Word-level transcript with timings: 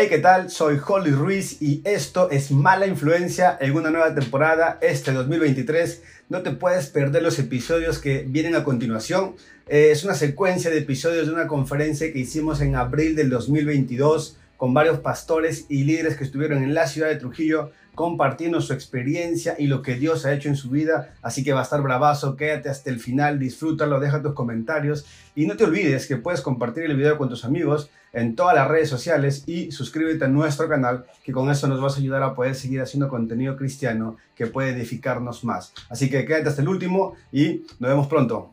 Hey, 0.00 0.06
¿qué 0.08 0.18
tal? 0.18 0.48
Soy 0.48 0.78
Holly 0.86 1.10
Ruiz 1.10 1.60
y 1.60 1.82
esto 1.82 2.30
es 2.30 2.52
Mala 2.52 2.86
Influencia 2.86 3.58
en 3.60 3.74
una 3.74 3.90
nueva 3.90 4.14
temporada, 4.14 4.78
este 4.80 5.10
2023. 5.10 6.02
No 6.28 6.42
te 6.42 6.52
puedes 6.52 6.86
perder 6.86 7.24
los 7.24 7.40
episodios 7.40 7.98
que 7.98 8.24
vienen 8.24 8.54
a 8.54 8.62
continuación. 8.62 9.34
Eh, 9.66 9.90
es 9.90 10.04
una 10.04 10.14
secuencia 10.14 10.70
de 10.70 10.78
episodios 10.78 11.26
de 11.26 11.32
una 11.32 11.48
conferencia 11.48 12.12
que 12.12 12.20
hicimos 12.20 12.60
en 12.60 12.76
abril 12.76 13.16
del 13.16 13.28
2022 13.28 14.36
con 14.58 14.74
varios 14.74 14.98
pastores 14.98 15.64
y 15.70 15.84
líderes 15.84 16.16
que 16.16 16.24
estuvieron 16.24 16.62
en 16.62 16.74
la 16.74 16.86
ciudad 16.86 17.08
de 17.08 17.16
Trujillo 17.16 17.70
compartiendo 17.94 18.60
su 18.60 18.72
experiencia 18.72 19.56
y 19.58 19.66
lo 19.66 19.82
que 19.82 19.94
Dios 19.94 20.26
ha 20.26 20.32
hecho 20.32 20.48
en 20.48 20.56
su 20.56 20.68
vida. 20.68 21.14
Así 21.22 21.42
que 21.42 21.52
va 21.52 21.60
a 21.60 21.62
estar 21.62 21.80
bravazo, 21.80 22.36
quédate 22.36 22.68
hasta 22.68 22.90
el 22.90 23.00
final, 23.00 23.38
disfrútalo, 23.38 23.98
deja 23.98 24.20
tus 24.20 24.34
comentarios 24.34 25.06
y 25.34 25.46
no 25.46 25.56
te 25.56 25.64
olvides 25.64 26.06
que 26.06 26.16
puedes 26.16 26.40
compartir 26.40 26.84
el 26.84 26.96
video 26.96 27.16
con 27.18 27.28
tus 27.28 27.44
amigos 27.44 27.88
en 28.12 28.34
todas 28.36 28.54
las 28.54 28.68
redes 28.68 28.88
sociales 28.88 29.44
y 29.46 29.70
suscríbete 29.70 30.24
a 30.24 30.28
nuestro 30.28 30.68
canal, 30.68 31.06
que 31.24 31.32
con 31.32 31.50
eso 31.50 31.68
nos 31.68 31.80
vas 31.80 31.94
a 31.94 31.98
ayudar 31.98 32.22
a 32.22 32.34
poder 32.34 32.54
seguir 32.54 32.80
haciendo 32.80 33.08
contenido 33.08 33.56
cristiano 33.56 34.16
que 34.34 34.46
puede 34.46 34.70
edificarnos 34.70 35.44
más. 35.44 35.72
Así 35.88 36.10
que 36.10 36.24
quédate 36.24 36.48
hasta 36.48 36.62
el 36.62 36.68
último 36.68 37.14
y 37.32 37.64
nos 37.78 37.90
vemos 37.90 38.06
pronto. 38.08 38.52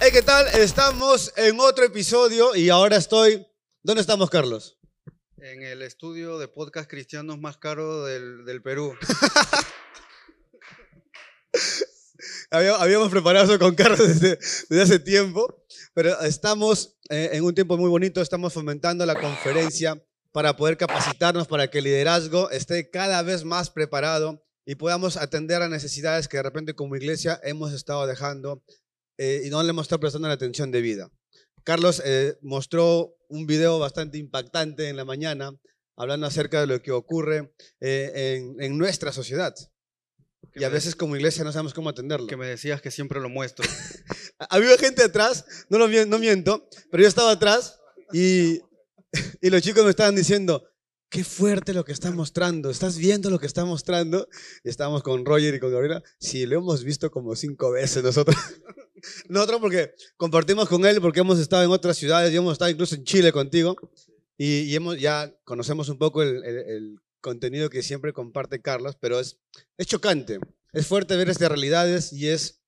Hey, 0.00 0.10
¿qué 0.12 0.22
tal? 0.22 0.46
Estamos 0.54 1.32
en 1.36 1.58
otro 1.58 1.84
episodio 1.84 2.54
y 2.54 2.68
ahora 2.68 2.96
estoy... 2.96 3.47
¿Dónde 3.88 4.02
estamos, 4.02 4.28
Carlos? 4.28 4.78
En 5.38 5.62
el 5.62 5.80
estudio 5.80 6.38
de 6.38 6.46
podcast 6.46 6.90
cristianos 6.90 7.38
más 7.38 7.56
caro 7.56 8.04
del, 8.04 8.44
del 8.44 8.60
Perú. 8.60 8.94
Habíamos 12.50 13.08
preparado 13.08 13.46
eso 13.46 13.58
con 13.58 13.74
Carlos 13.74 14.06
desde, 14.06 14.36
desde 14.68 14.82
hace 14.82 14.98
tiempo, 14.98 15.64
pero 15.94 16.20
estamos 16.20 16.98
eh, 17.08 17.30
en 17.32 17.44
un 17.44 17.54
tiempo 17.54 17.78
muy 17.78 17.88
bonito, 17.88 18.20
estamos 18.20 18.52
fomentando 18.52 19.06
la 19.06 19.18
conferencia 19.18 19.98
para 20.32 20.54
poder 20.54 20.76
capacitarnos, 20.76 21.48
para 21.48 21.70
que 21.70 21.78
el 21.78 21.84
liderazgo 21.84 22.50
esté 22.50 22.90
cada 22.90 23.22
vez 23.22 23.46
más 23.46 23.70
preparado 23.70 24.44
y 24.66 24.74
podamos 24.74 25.16
atender 25.16 25.62
a 25.62 25.70
necesidades 25.70 26.28
que 26.28 26.36
de 26.36 26.42
repente 26.42 26.74
como 26.74 26.94
iglesia 26.94 27.40
hemos 27.42 27.72
estado 27.72 28.06
dejando 28.06 28.62
eh, 29.16 29.44
y 29.46 29.48
no 29.48 29.62
le 29.62 29.70
hemos 29.70 29.86
estado 29.86 30.00
prestando 30.00 30.28
la 30.28 30.34
atención 30.34 30.70
debida. 30.70 31.10
Carlos 31.68 32.00
eh, 32.02 32.38
mostró 32.40 33.14
un 33.28 33.46
video 33.46 33.78
bastante 33.78 34.16
impactante 34.16 34.88
en 34.88 34.96
la 34.96 35.04
mañana 35.04 35.54
hablando 35.98 36.26
acerca 36.26 36.62
de 36.62 36.66
lo 36.66 36.80
que 36.80 36.92
ocurre 36.92 37.52
en, 37.80 38.56
en 38.58 38.78
nuestra 38.78 39.12
sociedad. 39.12 39.54
Y 40.54 40.64
a 40.64 40.70
veces 40.70 40.96
como 40.96 41.14
iglesia 41.14 41.44
no 41.44 41.52
sabemos 41.52 41.74
cómo 41.74 41.90
atenderlo. 41.90 42.26
Que 42.26 42.38
me 42.38 42.46
decías 42.46 42.80
que 42.80 42.90
siempre 42.90 43.20
lo 43.20 43.28
muestro. 43.28 43.68
Había 44.48 44.78
gente 44.78 45.02
atrás, 45.02 45.44
no, 45.68 45.76
lo, 45.76 45.88
no 46.06 46.18
miento, 46.18 46.66
pero 46.90 47.02
yo 47.02 47.08
estaba 47.10 47.32
atrás 47.32 47.78
y, 48.14 48.62
y 49.42 49.50
los 49.50 49.60
chicos 49.60 49.84
me 49.84 49.90
estaban 49.90 50.14
diciendo, 50.14 50.66
qué 51.08 51.24
fuerte 51.24 51.72
lo 51.72 51.84
que 51.84 51.92
está 51.92 52.10
mostrando, 52.10 52.70
¿estás 52.70 52.98
viendo 52.98 53.30
lo 53.30 53.38
que 53.38 53.46
está 53.46 53.64
mostrando? 53.64 54.28
Y 54.62 54.68
estábamos 54.68 55.02
con 55.02 55.24
Roger 55.24 55.54
y 55.54 55.60
con 55.60 55.72
Gabriela, 55.72 56.02
sí, 56.18 56.46
lo 56.46 56.58
hemos 56.58 56.84
visto 56.84 57.10
como 57.10 57.34
cinco 57.34 57.70
veces 57.72 58.02
nosotros. 58.02 58.36
nosotros 59.28 59.60
porque 59.60 59.94
compartimos 60.16 60.68
con 60.68 60.84
él, 60.84 61.00
porque 61.00 61.20
hemos 61.20 61.38
estado 61.38 61.64
en 61.64 61.70
otras 61.70 61.96
ciudades 61.96 62.32
y 62.32 62.36
hemos 62.36 62.52
estado 62.52 62.70
incluso 62.70 62.94
en 62.94 63.04
Chile 63.04 63.32
contigo 63.32 63.76
y, 64.36 64.60
y 64.60 64.74
hemos, 64.74 65.00
ya 65.00 65.34
conocemos 65.44 65.88
un 65.88 65.98
poco 65.98 66.22
el, 66.22 66.44
el, 66.44 66.56
el 66.58 66.98
contenido 67.20 67.70
que 67.70 67.82
siempre 67.82 68.12
comparte 68.12 68.60
Carlos, 68.60 68.96
pero 69.00 69.18
es, 69.18 69.38
es 69.76 69.86
chocante, 69.86 70.38
es 70.72 70.86
fuerte 70.86 71.16
ver 71.16 71.30
estas 71.30 71.48
realidades 71.48 72.12
y 72.12 72.28
es, 72.28 72.62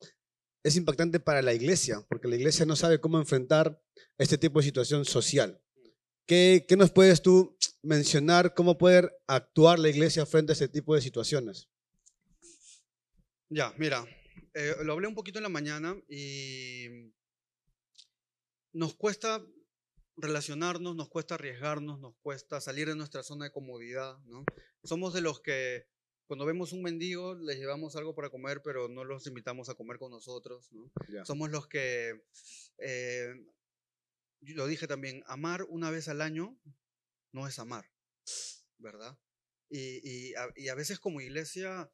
es 0.63 0.77
impactante 0.77 1.21
para 1.21 1.43
la 1.43 1.53
iglesia, 1.53 2.05
porque 2.09 2.29
la 2.29 2.37
iglesia 2.37 2.65
no 2.65 2.77
sabe 2.77 3.01
cómo 3.01 3.19
enfrentar 3.19 3.83
este 4.19 4.39
tipo 4.39 4.61
de 4.61 4.65
situación 4.65 5.05
social. 5.05 5.61
¿Qué, 6.27 6.65
qué 6.69 6.77
nos 6.77 6.91
puedes 6.91 7.23
tú 7.23 7.57
mencionar, 7.83 8.55
cómo 8.55 8.79
poder 8.79 9.11
actuar 9.27 9.79
la 9.79 9.89
iglesia 9.89 10.27
frente 10.27 10.53
a 10.53 10.55
este 10.55 10.69
tipo 10.69 10.95
de 10.95 11.01
situaciones? 11.01 11.69
Ya, 13.49 13.75
mira, 13.79 14.05
eh, 14.55 14.77
lo 14.83 14.93
hablé 14.93 15.09
un 15.09 15.15
poquito 15.15 15.39
en 15.39 15.45
la 15.45 15.49
mañana 15.49 15.97
y 16.09 17.13
nos 18.73 18.95
cuesta 18.95 19.45
relacionarnos, 20.17 20.95
nos 20.95 21.09
cuesta 21.09 21.35
arriesgarnos, 21.35 21.99
nos 21.99 22.15
cuesta 22.23 22.61
salir 22.61 22.89
de 22.89 22.95
nuestra 22.95 23.23
zona 23.23 23.47
de 23.47 23.53
comodidad, 23.53 24.19
¿no? 24.25 24.45
Somos 24.85 25.15
de 25.15 25.23
los 25.23 25.41
que 25.41 25.87
cuando 26.27 26.47
vemos 26.47 26.73
un 26.73 26.83
mendigo 26.83 27.35
les 27.35 27.59
llevamos 27.59 27.97
algo 27.97 28.15
para 28.15 28.31
comer, 28.31 28.63
pero 28.63 28.89
no 28.89 29.03
los 29.05 29.27
invitamos 29.27 29.69
a 29.69 29.75
comer 29.75 29.99
con 29.99 30.13
nosotros, 30.13 30.71
¿no? 30.71 30.93
Somos 31.25 31.51
los 31.51 31.67
que, 31.67 32.23
eh, 32.79 33.35
lo 34.43 34.67
dije 34.67 34.87
también, 34.87 35.25
amar 35.27 35.65
una 35.69 35.91
vez 35.91 36.09
al 36.09 36.21
año 36.21 36.57
no 37.33 37.47
es 37.47 37.59
amar, 37.59 37.91
¿verdad? 38.79 39.19
Y, 39.69 40.01
y, 40.03 40.69
a, 40.69 40.75
veces 40.75 40.99
como 40.99 41.21
iglesia 41.21 41.91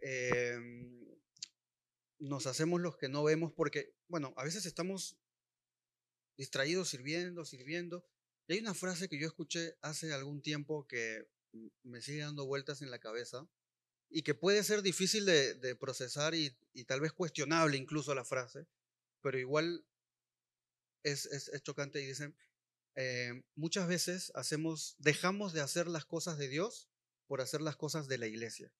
eh, 0.00 0.58
nos 2.18 2.46
hacemos 2.46 2.80
los 2.80 2.96
que 2.96 3.08
no 3.08 3.22
vemos 3.22 3.52
porque, 3.52 3.94
bueno, 4.08 4.32
a 4.36 4.44
veces 4.44 4.64
estamos 4.64 5.18
distraídos 6.36 6.88
sirviendo, 6.88 7.44
sirviendo. 7.44 8.06
Y 8.46 8.54
hay 8.54 8.60
una 8.60 8.74
frase 8.74 9.08
que 9.08 9.20
yo 9.20 9.26
escuché 9.26 9.76
hace 9.82 10.12
algún 10.14 10.40
tiempo 10.40 10.86
que 10.86 11.28
me 11.82 12.00
sigue 12.00 12.22
dando 12.22 12.46
vueltas 12.46 12.80
en 12.80 12.90
la 12.90 12.98
cabeza 12.98 13.46
y 14.08 14.22
que 14.22 14.34
puede 14.34 14.64
ser 14.64 14.80
difícil 14.80 15.26
de, 15.26 15.54
de 15.54 15.76
procesar 15.76 16.34
y, 16.34 16.56
y, 16.72 16.84
tal 16.84 17.00
vez 17.00 17.12
cuestionable 17.12 17.76
incluso 17.76 18.14
la 18.14 18.24
frase, 18.24 18.66
pero 19.20 19.38
igual 19.38 19.84
es, 21.02 21.26
es, 21.26 21.48
es 21.48 21.62
chocante 21.62 22.00
y 22.02 22.06
dicen, 22.06 22.34
eh, 23.00 23.44
muchas 23.54 23.86
veces 23.86 24.32
dejamos 24.98 25.52
de 25.52 25.60
hacer 25.60 25.86
las 25.86 26.04
cosas 26.04 26.36
de 26.36 26.48
Dios 26.48 26.90
por 27.28 27.40
hacer 27.40 27.60
las 27.60 27.76
cosas 27.76 28.08
de 28.08 28.18
la 28.18 28.26
iglesia. 28.26 28.72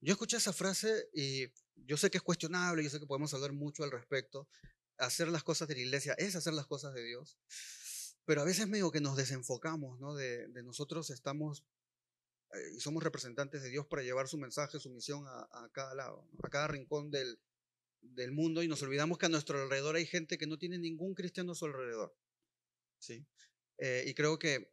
Yo 0.00 0.12
escuché 0.12 0.36
esa 0.36 0.52
frase 0.52 1.08
y 1.12 1.48
yo 1.74 1.96
sé 1.96 2.08
que 2.08 2.18
es 2.18 2.22
cuestionable, 2.22 2.84
yo 2.84 2.90
sé 2.90 3.00
que 3.00 3.08
podemos 3.08 3.34
hablar 3.34 3.52
mucho 3.52 3.82
al 3.82 3.90
respecto, 3.90 4.48
hacer 4.98 5.26
las 5.26 5.42
cosas 5.42 5.66
de 5.66 5.74
la 5.74 5.80
iglesia 5.80 6.14
es 6.16 6.36
hacer 6.36 6.52
las 6.52 6.68
cosas 6.68 6.94
de 6.94 7.02
Dios, 7.02 7.36
pero 8.24 8.42
a 8.42 8.44
veces 8.44 8.68
medio 8.68 8.92
que 8.92 9.00
nos 9.00 9.16
desenfocamos, 9.16 9.98
¿no? 9.98 10.14
De, 10.14 10.46
nosotros 10.62 11.10
estamos 11.10 11.64
eh, 12.52 12.76
y 12.76 12.80
somos 12.80 13.02
representantes 13.02 13.64
de 13.64 13.68
Dios 13.68 13.88
para 13.88 14.04
llevar 14.04 14.28
su 14.28 14.38
mensaje, 14.38 14.78
su 14.78 14.90
misión 14.90 15.24
a, 15.26 15.68
cada 15.72 15.96
lado, 15.96 16.24
a 16.40 16.48
cada 16.50 16.68
rincón 16.68 17.10
del, 17.10 17.40
del, 18.02 18.32
mundo 18.32 18.62
y 18.62 18.68
nos 18.68 18.82
olvidamos 18.82 19.18
que 19.18 19.26
a 19.26 19.30
nuestro 19.30 19.62
alrededor 19.62 19.96
hay 19.96 20.06
gente 20.06 20.38
que 20.38 20.46
no 20.46 20.58
tiene 20.58 20.78
ningún 20.78 21.14
cristiano 21.14 21.52
a 21.52 21.54
su 21.54 21.66
alrededor, 21.66 22.14
¿sí? 22.98 23.26
Eh, 23.78 24.04
y 24.06 24.14
creo 24.14 24.38
que 24.38 24.72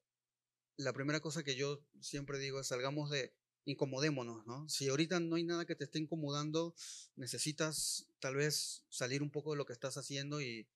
la 0.77 0.93
primera 0.93 1.19
cosa 1.19 1.43
que 1.43 1.55
yo 1.55 1.83
siempre 2.01 2.39
digo 2.39 2.59
es 2.59 2.67
salgamos 2.67 3.09
de, 3.09 3.33
incomodémonos, 3.65 4.45
¿no? 4.45 4.67
Si 4.69 4.87
ahorita 4.87 5.19
no 5.19 5.35
hay 5.35 5.43
nada 5.43 5.65
que 5.65 5.75
te 5.75 5.83
esté 5.83 5.99
incomodando, 5.99 6.73
necesitas 7.15 8.07
tal 8.19 8.35
vez 8.35 8.85
salir 8.89 9.21
un 9.21 9.29
poco 9.29 9.51
de 9.51 9.57
lo 9.57 9.65
que 9.65 9.73
estás 9.73 9.97
haciendo 9.97 10.41
y, 10.41 10.67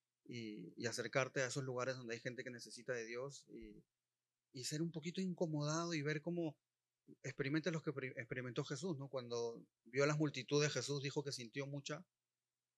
acercarte 0.87 1.41
a 1.41 1.47
esos 1.47 1.63
lugares 1.63 1.97
donde 1.97 2.13
hay 2.13 2.19
gente 2.21 2.43
que 2.43 2.51
necesita 2.51 2.93
de 2.93 3.05
Dios 3.05 3.45
y, 3.49 3.83
y 4.53 4.63
ser 4.63 4.81
un 4.81 4.91
poquito 4.91 5.19
incomodado 5.19 5.93
y 5.93 6.01
ver 6.01 6.21
cómo 6.21 6.57
experimenta 7.23 7.71
lo 7.71 7.81
que 7.81 7.91
experimentó 8.15 8.63
Jesús, 8.63 8.97
¿no? 8.97 9.09
Cuando 9.09 9.65
vio 9.85 10.03
a 10.03 10.07
las 10.07 10.17
multitudes, 10.17 10.71
Jesús 10.71 11.01
dijo 11.01 11.23
que 11.23 11.31
sintió 11.31 11.67
mucha 11.67 12.05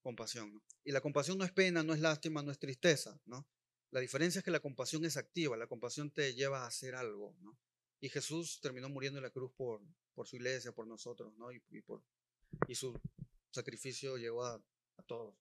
compasión, 0.03 0.53
¿no? 0.53 0.62
Y 0.84 0.91
la 0.91 1.02
compasión 1.02 1.38
no 1.38 1.46
es 1.46 1.52
pena, 1.52 1.81
no 1.81 1.94
es 1.94 2.00
lástima, 2.00 2.44
no 2.44 2.52
es 2.52 2.59
tristeza, 2.59 3.19
¿no? 3.25 3.47
La 3.90 4.00
diferencia 4.00 4.40
es 4.40 4.46
que 4.46 4.52
la 4.52 4.59
compasión 4.59 5.06
es 5.06 5.18
activa, 5.18 5.58
la 5.58 5.68
compasión 5.68 6.12
te 6.12 6.36
lleva 6.36 6.64
a 6.64 6.68
hacer 6.68 6.94
algo, 6.96 7.36
¿no? 7.41 7.58
Y 8.00 8.09
Jesús 8.09 8.59
terminó 8.62 8.90
muriendo 8.90 9.19
en 9.19 9.24
la 9.24 9.30
cruz 9.30 9.52
por, 9.56 9.81
por 10.14 10.28
su 10.28 10.36
iglesia, 10.36 10.72
por 10.72 10.86
nosotros, 10.86 11.34
¿no? 11.38 11.52
Y, 11.52 11.64
y, 11.72 11.81
por, 11.81 12.03
y 12.68 12.75
su 12.75 13.00
sacrificio 13.52 14.18
llegó 14.18 14.44
a, 14.44 14.56
a 14.56 15.03
todos. 15.03 15.36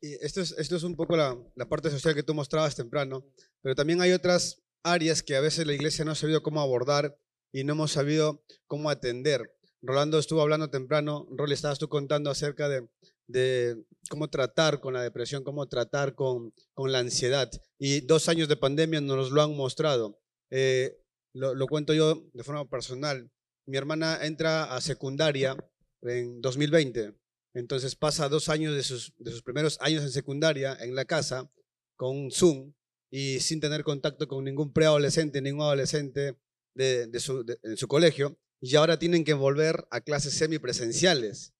Y 0.00 0.14
esto 0.24 0.40
es, 0.40 0.52
esto 0.58 0.76
es 0.76 0.82
un 0.82 0.96
poco 0.96 1.16
la, 1.16 1.36
la, 1.54 1.68
parte 1.68 1.90
social 1.90 2.14
que 2.14 2.22
tú 2.22 2.34
mostrabas 2.34 2.76
temprano, 2.76 3.24
pero 3.60 3.74
también 3.74 4.00
hay 4.00 4.12
otras 4.12 4.62
áreas 4.82 5.22
que 5.22 5.36
a 5.36 5.40
veces 5.40 5.66
la 5.66 5.74
iglesia 5.74 6.04
no 6.04 6.10
ha 6.12 6.16
sabido 6.16 6.42
cómo 6.42 6.60
abordar 6.60 7.18
y 7.52 7.64
no 7.64 7.74
hemos 7.74 7.92
sabido 7.92 8.44
cómo 8.66 8.90
atender. 8.90 9.56
Rolando 9.80 10.18
estuvo 10.18 10.42
hablando 10.42 10.70
temprano, 10.70 11.26
Rolly, 11.30 11.54
estabas 11.54 11.78
tú 11.78 11.88
contando 11.88 12.30
acerca 12.30 12.68
de, 12.68 12.88
de 13.32 13.84
cómo 14.08 14.28
tratar 14.28 14.80
con 14.80 14.94
la 14.94 15.02
depresión, 15.02 15.42
cómo 15.42 15.66
tratar 15.68 16.14
con, 16.14 16.52
con, 16.74 16.92
la 16.92 16.98
ansiedad. 16.98 17.50
Y 17.78 18.00
dos 18.00 18.28
años 18.28 18.48
de 18.48 18.56
pandemia 18.56 19.00
nos 19.00 19.30
lo 19.30 19.42
han 19.42 19.56
mostrado. 19.56 20.20
Eh, 20.50 20.98
lo, 21.34 21.54
lo, 21.54 21.66
cuento 21.66 21.94
yo 21.94 22.28
de 22.32 22.44
forma 22.44 22.68
personal. 22.68 23.30
Mi 23.66 23.76
hermana 23.76 24.18
entra 24.22 24.74
a 24.74 24.80
secundaria 24.80 25.56
en 26.02 26.40
2020, 26.40 27.14
entonces 27.54 27.94
pasa 27.96 28.28
dos 28.28 28.48
años 28.48 28.74
de 28.74 28.82
sus, 28.82 29.12
de 29.18 29.30
sus 29.30 29.42
primeros 29.42 29.78
años 29.80 30.02
en 30.02 30.10
secundaria 30.10 30.76
en 30.80 30.94
la 30.94 31.04
casa 31.04 31.50
con 31.96 32.30
Zoom 32.30 32.72
y 33.10 33.40
sin 33.40 33.60
tener 33.60 33.84
contacto 33.84 34.26
con 34.26 34.44
ningún 34.44 34.72
preadolescente, 34.72 35.40
ningún 35.40 35.62
adolescente 35.62 36.36
de, 36.74 37.06
de 37.06 37.20
su, 37.20 37.44
de, 37.44 37.58
en 37.62 37.76
su 37.76 37.86
colegio, 37.86 38.38
y 38.60 38.74
ahora 38.76 38.98
tienen 38.98 39.24
que 39.24 39.34
volver 39.34 39.86
a 39.90 40.00
clases 40.00 40.34
semipresenciales. 40.34 41.51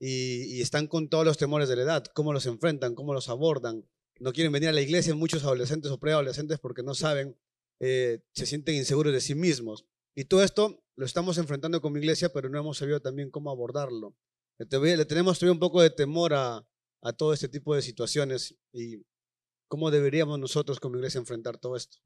Y, 0.00 0.56
y 0.56 0.62
están 0.62 0.86
con 0.86 1.08
todos 1.08 1.24
los 1.26 1.36
temores 1.36 1.68
de 1.68 1.76
la 1.76 1.82
edad, 1.82 2.04
cómo 2.14 2.32
los 2.32 2.46
enfrentan, 2.46 2.94
cómo 2.94 3.12
los 3.12 3.28
abordan. 3.28 3.86
no 4.18 4.32
quieren 4.32 4.52
venir 4.52 4.70
a 4.70 4.72
la 4.72 4.80
iglesia, 4.80 5.14
muchos 5.14 5.44
adolescentes 5.44 5.90
o 5.90 6.00
preadolescentes 6.00 6.58
porque 6.58 6.82
no 6.82 6.94
saben, 6.94 7.36
eh, 7.80 8.22
se 8.34 8.46
sienten 8.46 8.74
inseguros 8.76 9.12
de 9.12 9.20
sí 9.20 9.34
mismos. 9.34 9.86
Y 10.14 10.24
todo 10.24 10.42
esto 10.42 10.82
lo 10.96 11.06
estamos 11.06 11.38
enfrentando 11.38 11.80
como 11.80 11.98
iglesia, 11.98 12.30
pero 12.32 12.48
no 12.48 12.58
hemos 12.58 12.78
sabido 12.78 13.00
también 13.00 13.30
cómo 13.30 13.50
abordarlo. 13.50 14.16
Le, 14.58 15.04
tenemos 15.06 15.38
todavía 15.38 15.52
un 15.52 15.60
poco 15.60 15.80
de 15.80 15.90
temor 15.90 16.34
a, 16.34 16.66
a 17.02 17.12
todo 17.12 17.32
este 17.32 17.48
tipo 17.48 17.74
de 17.74 17.82
situaciones 17.82 18.54
y 18.72 19.02
cómo 19.68 19.90
deberíamos 19.90 20.38
nosotros 20.38 20.80
como 20.80 20.96
iglesia 20.96 21.18
enfrentar 21.18 21.56
todo 21.58 21.76
esto. 21.76 21.98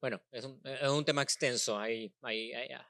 Bueno, 0.00 0.20
es 0.30 0.44
un, 0.44 0.60
es 0.64 0.88
un 0.88 1.04
tema 1.04 1.22
extenso. 1.22 1.78
Hay, 1.78 2.12
hay, 2.22 2.52
ah. 2.72 2.88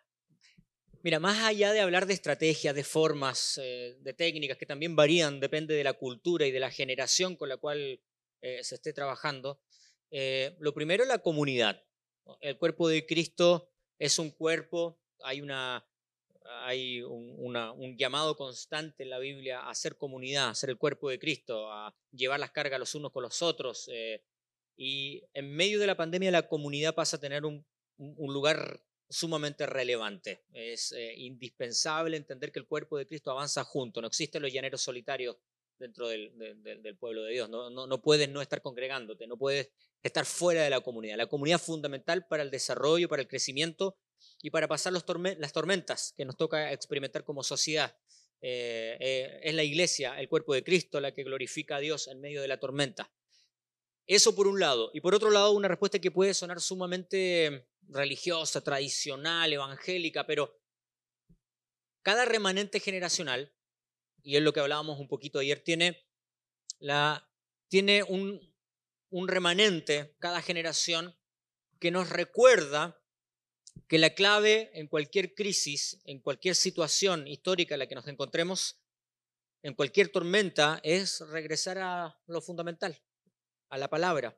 Mira, 1.07 1.21
más 1.21 1.39
allá 1.45 1.73
de 1.73 1.79
hablar 1.79 2.07
de 2.07 2.15
estrategias, 2.15 2.75
de 2.75 2.83
formas, 2.83 3.61
eh, 3.63 3.97
de 4.01 4.13
técnicas 4.13 4.59
que 4.59 4.67
también 4.67 4.97
varían, 4.97 5.39
depende 5.39 5.73
de 5.77 5.85
la 5.85 5.93
cultura 5.93 6.47
y 6.47 6.51
de 6.51 6.59
la 6.59 6.73
generación 6.73 7.37
con 7.37 7.49
la 7.49 7.59
cual 7.59 8.01
eh, 8.43 8.65
se 8.65 8.75
esté 8.75 8.93
trabajando, 8.93 9.61
eh, 10.11 10.57
lo 10.59 10.75
primero 10.75 11.05
la 11.05 11.21
comunidad. 11.21 11.81
El 12.41 12.59
cuerpo 12.59 12.89
de 12.89 13.07
Cristo 13.07 13.71
es 14.01 14.19
un 14.19 14.33
cuerpo, 14.33 14.99
hay, 15.23 15.43
una, 15.43 15.89
hay 16.65 17.03
un, 17.03 17.55
un, 17.55 17.97
llamado 17.97 18.37
constante 18.37 19.05
en 19.05 19.11
la 19.11 19.21
Biblia 19.21 19.61
a 19.61 19.73
ser 19.77 19.97
comunidad, 19.97 20.49
a 20.49 20.57
ser 20.57 20.71
el 20.71 20.77
cuerpo 20.77 21.09
de 21.09 21.21
Cristo, 21.21 21.71
a 21.71 21.95
llevar 22.11 22.41
las 22.41 22.51
cargas 22.51 22.81
los 22.81 22.97
unos 22.97 23.13
con 23.13 23.23
los 23.23 23.43
otros. 23.43 23.89
y 24.77 25.23
en 25.35 25.55
medio 25.55 25.79
de 25.79 25.87
la 25.87 25.97
pandemia 25.97 26.33
la 26.33 26.49
comunidad 26.49 26.97
pasa 26.97 27.17
a 27.17 27.21
tener 27.21 27.45
un, 27.45 27.65
un 27.97 28.35
lugar 28.35 28.83
sumamente 29.09 29.67
relevante. 29.67 30.45
Es 30.53 30.93
eh, 30.93 31.15
indispensable 31.17 32.17
entender 32.17 32.53
que 32.53 32.59
el 32.59 32.67
cuerpo 32.67 32.99
de 32.99 33.07
Cristo 33.07 33.31
avanza 33.31 33.65
junto. 33.65 34.01
No 34.01 34.09
existen 34.09 34.43
los 34.43 34.53
llaneros 34.53 34.83
solitarios 34.83 35.37
dentro 35.79 36.09
del, 36.09 36.33
del, 36.63 36.97
pueblo 36.97 37.23
de 37.23 37.33
Dios. 37.33 37.49
No, 37.49 37.71
no, 37.71 37.87
no, 37.87 38.03
puedes 38.03 38.29
no 38.29 38.41
estar 38.41 38.63
congregándote, 38.63 39.27
no 39.27 39.37
puedes 39.37 39.71
estar 40.03 40.25
fuera 40.25 40.63
de 40.63 40.71
la 40.71 40.81
comunidad. 40.81 41.17
La 41.17 41.27
comunidad 41.27 41.61
es 41.61 41.67
fundamental 41.67 42.27
para 42.27 42.43
el 42.43 42.51
desarrollo, 42.51 43.09
para 43.09 43.23
el 43.23 43.29
crecimiento 43.29 43.97
y 44.43 44.51
para 44.51 44.69
pasar 44.69 44.93
los 44.93 45.05
las 45.39 45.53
tormentas 45.53 46.15
que 46.17 46.25
nos 46.25 46.37
toca 46.37 46.73
experimentar 46.73 47.25
como 47.25 47.43
sociedad. 47.43 47.97
Eh, 48.41 48.97
eh, 49.01 49.41
es 49.43 49.55
la 49.55 49.65
iglesia, 49.65 50.19
el 50.21 50.29
cuerpo 50.29 50.55
de 50.55 50.63
Cristo, 50.63 51.01
la 51.01 51.13
que 51.13 51.25
glorifica 51.25 51.77
a 51.77 51.81
Dios 51.81 52.09
en 52.09 52.21
medio 52.21 52.43
de 52.43 52.49
la 52.49 52.59
tormenta. 52.59 53.11
Eso 54.07 54.35
por 54.35 54.47
un 54.47 54.61
lado. 54.61 54.91
Y 54.95 55.01
por 55.01 55.15
otro 55.15 55.31
lado, 55.31 55.51
una 55.53 55.69
respuesta 55.69 55.99
que 55.99 56.11
puede 56.11 56.35
sonar 56.35 56.61
sumamente 56.61 57.69
religiosa, 57.89 58.63
tradicional, 58.63 59.53
evangélica, 59.53 60.27
pero 60.27 60.61
cada 62.03 62.25
remanente 62.25 62.79
generacional, 62.79 63.53
y 64.23 64.37
es 64.37 64.43
lo 64.43 64.53
que 64.53 64.61
hablábamos 64.61 65.01
un 65.01 65.09
poquito 65.09 65.41
ayer, 65.41 65.61
tiene, 65.61 66.07
la, 66.79 67.29
tiene 67.69 68.05
un, 68.05 68.55
un 69.11 69.29
remanente, 69.29 70.15
cada 70.21 70.41
generación, 70.41 71.17
que 71.81 71.91
nos 71.91 72.09
recuerda 72.09 73.03
que 73.89 73.99
la 73.99 74.15
clave 74.15 74.71
en 74.75 74.87
cualquier 74.89 75.35
crisis, 75.35 76.01
en 76.05 76.21
cualquier 76.21 76.55
situación 76.55 77.27
histórica 77.27 77.75
en 77.75 77.81
la 77.81 77.87
que 77.87 77.95
nos 77.95 78.07
encontremos, 78.07 78.81
en 79.63 79.75
cualquier 79.75 80.11
tormenta, 80.11 80.81
es 80.83 81.21
regresar 81.29 81.79
a 81.79 82.21
lo 82.27 82.41
fundamental, 82.41 83.01
a 83.69 83.79
la 83.79 83.89
palabra, 83.89 84.37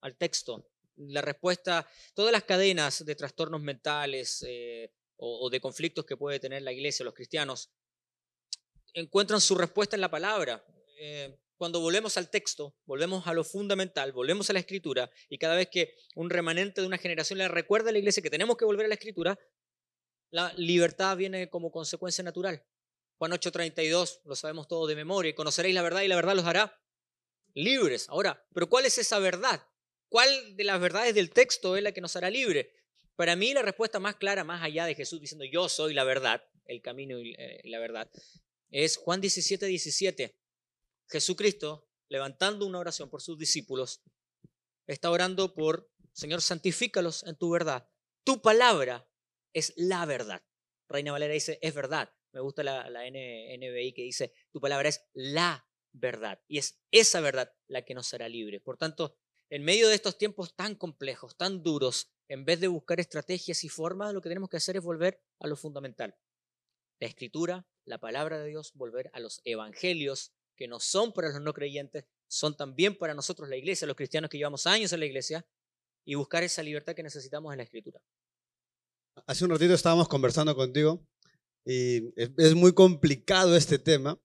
al 0.00 0.16
texto, 0.16 0.68
la 0.96 1.20
respuesta, 1.20 1.88
todas 2.14 2.32
las 2.32 2.44
cadenas 2.44 3.04
de 3.04 3.14
trastornos 3.14 3.60
mentales 3.60 4.44
eh, 4.46 4.92
o, 5.16 5.48
de 5.50 5.60
conflictos 5.60 6.04
que 6.04 6.16
puede 6.16 6.40
tener 6.40 6.62
la 6.62 6.72
iglesia, 6.72 7.04
los 7.04 7.14
cristianos, 7.14 7.70
encuentran 8.92 9.40
su 9.40 9.54
respuesta 9.54 9.96
en 9.96 10.00
la 10.00 10.10
palabra. 10.10 10.64
Eh, 10.98 11.36
cuando 11.56 11.80
volvemos 11.80 12.16
al 12.16 12.30
texto, 12.30 12.76
volvemos 12.84 13.26
a 13.26 13.32
lo 13.32 13.44
fundamental, 13.44 14.12
volvemos 14.12 14.50
a 14.50 14.52
la 14.52 14.58
escritura, 14.58 15.10
y 15.28 15.38
cada 15.38 15.54
vez 15.54 15.68
que 15.68 15.94
un 16.14 16.30
remanente 16.30 16.80
de 16.80 16.86
una 16.86 16.98
generación 16.98 17.38
le 17.38 17.48
recuerda 17.48 17.90
a 17.90 17.92
la 17.92 17.98
iglesia 17.98 18.22
que 18.22 18.30
tenemos 18.30 18.56
que 18.56 18.64
volver 18.64 18.86
a 18.86 18.88
la 18.88 18.94
escritura, 18.94 19.38
la 20.30 20.52
libertad 20.56 21.16
viene 21.16 21.48
como 21.48 21.70
consecuencia 21.70 22.24
natural. 22.24 22.64
Juan 23.18 23.32
8:32, 23.32 24.20
lo 24.24 24.34
sabemos 24.34 24.66
todos 24.66 24.88
de 24.88 24.96
memoria, 24.96 25.30
y 25.30 25.34
conoceréis 25.34 25.74
la 25.74 25.82
verdad 25.82 26.02
y 26.02 26.08
la 26.08 26.16
verdad 26.16 26.34
los 26.34 26.44
hará 26.44 26.76
libres. 27.54 28.08
Ahora, 28.08 28.44
pero 28.52 28.68
¿cuál 28.68 28.84
es 28.84 28.98
esa 28.98 29.18
verdad? 29.18 29.66
¿Cuál 30.08 30.56
de 30.56 30.64
las 30.64 30.80
verdades 30.80 31.14
del 31.14 31.30
texto 31.30 31.76
es 31.76 31.82
la 31.82 31.92
que 31.92 32.00
nos 32.00 32.14
hará 32.16 32.30
libre? 32.30 32.72
Para 33.16 33.36
mí 33.36 33.54
la 33.54 33.62
respuesta 33.62 34.00
más 34.00 34.16
clara, 34.16 34.44
más 34.44 34.62
allá 34.62 34.86
de 34.86 34.94
Jesús 34.94 35.20
diciendo 35.20 35.44
yo 35.44 35.68
soy 35.68 35.94
la 35.94 36.04
verdad, 36.04 36.44
el 36.66 36.82
camino 36.82 37.18
y 37.20 37.34
eh, 37.38 37.60
la 37.64 37.78
verdad, 37.78 38.10
es 38.70 38.96
Juan 38.96 39.20
17, 39.20 39.66
17. 39.66 40.36
Jesucristo, 41.08 41.88
levantando 42.08 42.66
una 42.66 42.78
oración 42.78 43.08
por 43.08 43.22
sus 43.22 43.38
discípulos, 43.38 44.02
está 44.86 45.10
orando 45.10 45.54
por, 45.54 45.90
Señor, 46.12 46.42
santifícalos 46.42 47.22
en 47.24 47.36
tu 47.36 47.50
verdad. 47.50 47.88
Tu 48.24 48.40
palabra 48.42 49.08
es 49.52 49.72
la 49.76 50.04
verdad. 50.06 50.42
Reina 50.88 51.12
Valera 51.12 51.34
dice, 51.34 51.58
es 51.62 51.74
verdad. 51.74 52.12
Me 52.32 52.40
gusta 52.40 52.64
la, 52.64 52.90
la 52.90 53.02
NBI 53.04 53.92
que 53.92 54.02
dice, 54.02 54.32
tu 54.50 54.60
palabra 54.60 54.88
es 54.88 55.04
la 55.12 55.64
verdad. 55.94 56.42
Y 56.46 56.58
es 56.58 56.78
esa 56.90 57.20
verdad 57.20 57.54
la 57.68 57.82
que 57.82 57.94
nos 57.94 58.12
hará 58.12 58.28
libre. 58.28 58.60
Por 58.60 58.76
tanto, 58.76 59.16
en 59.48 59.64
medio 59.64 59.88
de 59.88 59.94
estos 59.94 60.18
tiempos 60.18 60.54
tan 60.54 60.74
complejos, 60.74 61.36
tan 61.36 61.62
duros, 61.62 62.12
en 62.28 62.44
vez 62.44 62.60
de 62.60 62.68
buscar 62.68 63.00
estrategias 63.00 63.64
y 63.64 63.68
formas, 63.68 64.12
lo 64.12 64.20
que 64.20 64.28
tenemos 64.28 64.50
que 64.50 64.56
hacer 64.56 64.76
es 64.76 64.82
volver 64.82 65.22
a 65.40 65.46
lo 65.46 65.56
fundamental. 65.56 66.16
La 67.00 67.08
escritura, 67.08 67.66
la 67.84 67.98
palabra 67.98 68.38
de 68.38 68.48
Dios, 68.48 68.72
volver 68.74 69.10
a 69.12 69.20
los 69.20 69.40
evangelios, 69.44 70.32
que 70.56 70.68
no 70.68 70.80
son 70.80 71.12
para 71.12 71.30
los 71.30 71.40
no 71.40 71.52
creyentes, 71.52 72.06
son 72.28 72.56
también 72.56 72.96
para 72.96 73.14
nosotros 73.14 73.48
la 73.48 73.56
iglesia, 73.56 73.86
los 73.86 73.96
cristianos 73.96 74.30
que 74.30 74.38
llevamos 74.38 74.66
años 74.66 74.92
en 74.92 75.00
la 75.00 75.06
iglesia, 75.06 75.46
y 76.06 76.14
buscar 76.16 76.42
esa 76.42 76.62
libertad 76.62 76.94
que 76.94 77.02
necesitamos 77.02 77.52
en 77.52 77.58
la 77.58 77.64
escritura. 77.64 78.00
Hace 79.26 79.44
un 79.44 79.50
ratito 79.50 79.74
estábamos 79.74 80.08
conversando 80.08 80.54
contigo 80.54 81.06
y 81.64 82.12
es 82.16 82.54
muy 82.54 82.74
complicado 82.74 83.56
este 83.56 83.78
tema, 83.78 84.20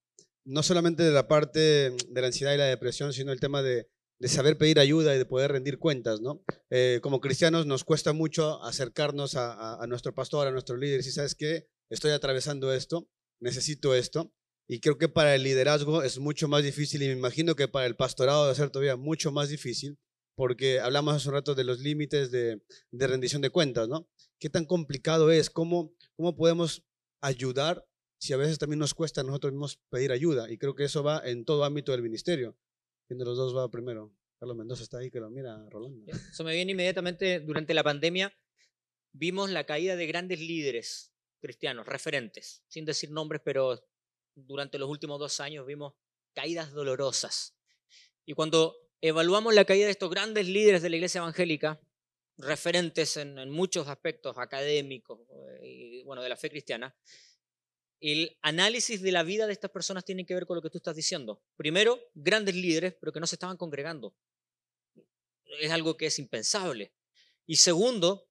no 0.50 0.64
solamente 0.64 1.04
de 1.04 1.12
la 1.12 1.28
parte 1.28 1.60
de 1.60 2.22
la 2.22 2.28
ansiedad 2.28 2.54
y 2.54 2.58
la 2.58 2.66
depresión, 2.66 3.14
sino 3.14 3.32
el 3.32 3.40
tema 3.40 3.62
de 3.62 3.88
de 4.20 4.28
saber 4.28 4.58
pedir 4.58 4.80
ayuda 4.80 5.16
y 5.16 5.18
de 5.18 5.26
poder 5.26 5.54
rendir 5.54 5.80
cuentas, 5.80 6.20
¿no? 6.20 6.44
Eh, 6.70 7.00
como 7.02 7.22
cristianos 7.22 7.66
nos 7.66 7.86
cuesta 7.86 8.12
mucho 8.12 8.62
acercarnos 8.64 9.36
a, 9.36 9.84
nuestro 9.88 10.14
pastor, 10.14 10.48
a 10.48 10.52
nuestro 10.52 10.76
líder, 10.76 11.04
si 11.04 11.12
sabes 11.12 11.36
que 11.36 11.68
estoy 11.90 12.12
atravesando 12.12 12.74
esto, 12.74 13.10
necesito 13.40 13.96
esto, 13.96 14.34
y 14.68 14.82
creo 14.82 14.98
que 14.98 15.08
para 15.08 15.34
el 15.36 15.44
liderazgo 15.44 16.04
es 16.04 16.20
mucho 16.20 16.48
más 16.48 16.64
difícil 16.64 17.02
y 17.02 17.08
me 17.08 17.14
imagino 17.14 17.56
que 17.56 17.68
para 17.68 17.88
el 17.88 17.96
pastorado 17.96 18.44
debe 18.44 18.56
ser 18.56 18.70
todavía 18.70 18.98
mucho 18.98 19.32
más 19.32 19.50
difícil, 19.50 19.98
porque 20.36 20.80
hablamos 20.82 21.16
hace 21.16 21.30
un 21.30 21.36
rato 21.36 21.56
de 21.56 21.64
los 21.64 21.80
límites 21.80 22.30
de, 22.30 22.62
rendición 22.92 23.42
de 23.42 23.50
cuentas, 23.50 23.88
¿no? 23.88 24.10
¿Qué 24.38 24.50
tan 24.50 24.66
complicado 24.66 25.32
es? 25.32 25.50
¿Cómo, 25.50 25.96
¿Cómo 26.16 26.36
podemos 26.36 26.86
ayudar 27.22 27.86
si 28.20 28.34
a 28.34 28.38
veces 28.38 28.60
también 28.60 28.80
nos 28.80 28.94
cuesta 28.94 29.22
a 29.22 29.24
nosotros 29.24 29.54
mismos 29.54 29.80
pedir 29.90 30.12
ayuda? 30.12 30.52
Y 30.52 30.58
creo 30.58 30.76
que 30.76 30.84
eso 30.84 31.04
va 31.04 31.22
en 31.26 31.46
todo 31.46 31.64
ámbito 31.64 31.92
del 31.94 32.02
ministerio. 32.02 32.56
¿Quién 33.08 33.18
de 33.18 33.26
los 33.26 33.38
dos 33.38 33.56
va 33.56 33.72
primero? 33.72 34.14
Carlos 34.38 34.56
Mendoza 34.56 34.84
está 34.84 35.00
ahí 35.00 35.10
que 35.10 35.20
lo 35.20 35.30
mira, 35.30 35.68
Rolando. 35.70 36.06
Eso 36.12 36.44
me 36.44 36.54
viene 36.54 36.74
inmediatamente 36.74 37.40
durante 37.40 37.74
la 37.74 37.84
pandemia. 37.84 38.34
Vimos 39.12 39.50
la 39.50 39.66
caída 39.66 39.96
de 39.96 40.06
grandes 40.06 40.40
líderes 40.40 41.12
cristianos, 41.42 41.88
referentes, 41.88 42.64
sin 42.68 42.86
decir 42.86 43.10
nombres, 43.12 43.42
pero 43.44 43.82
durante 44.36 44.78
los 44.78 44.90
últimos 44.90 45.20
dos 45.20 45.40
años 45.40 45.66
vimos 45.66 45.94
caídas 46.34 46.72
dolorosas. 46.72 47.58
Y 48.26 48.34
cuando 48.34 48.76
evaluamos 49.02 49.54
la 49.54 49.66
caída 49.66 49.86
de 49.86 49.92
estos 49.92 50.10
grandes 50.10 50.48
líderes 50.48 50.82
de 50.82 50.90
la 50.90 50.98
iglesia 50.98 51.20
evangélica, 51.20 51.82
referentes 52.38 53.18
en, 53.18 53.38
en 53.40 53.50
muchos 53.50 53.88
aspectos 53.88 54.38
académicos 54.38 55.20
eh, 55.62 55.68
y 55.68 56.04
bueno, 56.04 56.22
de 56.22 56.30
la 56.30 56.38
fe 56.38 56.50
cristiana, 56.50 56.96
el 58.00 58.38
análisis 58.42 59.02
de 59.02 59.12
la 59.12 59.24
vida 59.24 59.48
de 59.48 59.54
estas 59.54 59.72
personas 59.72 60.06
tiene 60.06 60.26
que 60.26 60.34
ver 60.34 60.46
con 60.46 60.56
lo 60.56 60.62
que 60.62 60.70
tú 60.70 60.78
estás 60.78 60.96
diciendo. 60.96 61.42
Primero, 61.56 62.00
grandes 62.14 62.56
líderes, 62.56 62.96
pero 63.00 63.12
que 63.12 63.20
no 63.20 63.28
se 63.28 63.36
estaban 63.36 63.58
congregando. 63.58 64.16
Es 65.60 65.72
algo 65.72 65.98
que 65.98 66.06
es 66.06 66.20
impensable. 66.20 66.94
Y 67.46 67.58
segundo, 67.58 68.30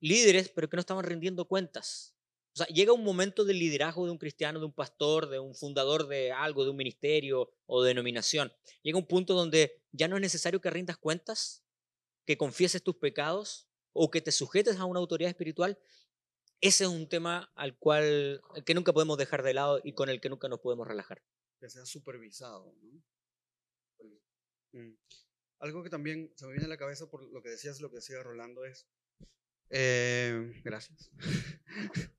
líderes, 0.00 0.50
pero 0.50 0.68
que 0.68 0.76
no 0.76 0.80
estaban 0.80 1.04
rindiendo 1.04 1.46
cuentas. 1.46 2.14
O 2.54 2.58
sea, 2.58 2.66
llega 2.68 2.92
un 2.92 3.04
momento 3.04 3.44
del 3.44 3.58
liderazgo 3.58 4.06
de 4.06 4.12
un 4.12 4.18
cristiano, 4.18 4.58
de 4.58 4.64
un 4.66 4.72
pastor, 4.72 5.28
de 5.28 5.38
un 5.38 5.54
fundador 5.54 6.08
de 6.08 6.32
algo, 6.32 6.64
de 6.64 6.70
un 6.70 6.76
ministerio 6.76 7.50
o 7.66 7.82
denominación. 7.82 8.52
Llega 8.82 8.98
un 8.98 9.06
punto 9.06 9.34
donde 9.34 9.82
ya 9.92 10.08
no 10.08 10.16
es 10.16 10.22
necesario 10.22 10.60
que 10.60 10.70
rindas 10.70 10.96
cuentas, 10.96 11.62
que 12.24 12.38
confieses 12.38 12.82
tus 12.82 12.96
pecados 12.96 13.68
o 13.92 14.10
que 14.10 14.20
te 14.20 14.32
sujetes 14.32 14.76
a 14.76 14.84
una 14.84 15.00
autoridad 15.00 15.30
espiritual, 15.30 15.78
ese 16.60 16.84
es 16.84 16.90
un 16.90 17.08
tema 17.08 17.50
al 17.54 17.76
cual 17.78 18.42
que 18.64 18.74
nunca 18.74 18.92
podemos 18.92 19.18
dejar 19.18 19.42
de 19.42 19.54
lado 19.54 19.80
y 19.84 19.94
con 19.94 20.08
el 20.08 20.20
que 20.20 20.28
nunca 20.28 20.48
nos 20.48 20.60
podemos 20.60 20.86
relajar. 20.86 21.22
Que 21.60 21.70
sea 21.70 21.84
supervisado. 21.86 22.74
Mm. 24.72 24.94
Algo 25.58 25.82
que 25.82 25.90
también 25.90 26.32
se 26.36 26.46
me 26.46 26.52
viene 26.52 26.66
a 26.66 26.68
la 26.68 26.76
cabeza 26.76 27.08
por 27.08 27.22
lo 27.22 27.42
que 27.42 27.50
decías, 27.50 27.80
lo 27.80 27.90
que 27.90 27.96
decía 27.96 28.22
Rolando 28.22 28.64
es, 28.64 28.86
eh, 29.70 30.60
gracias. 30.64 31.10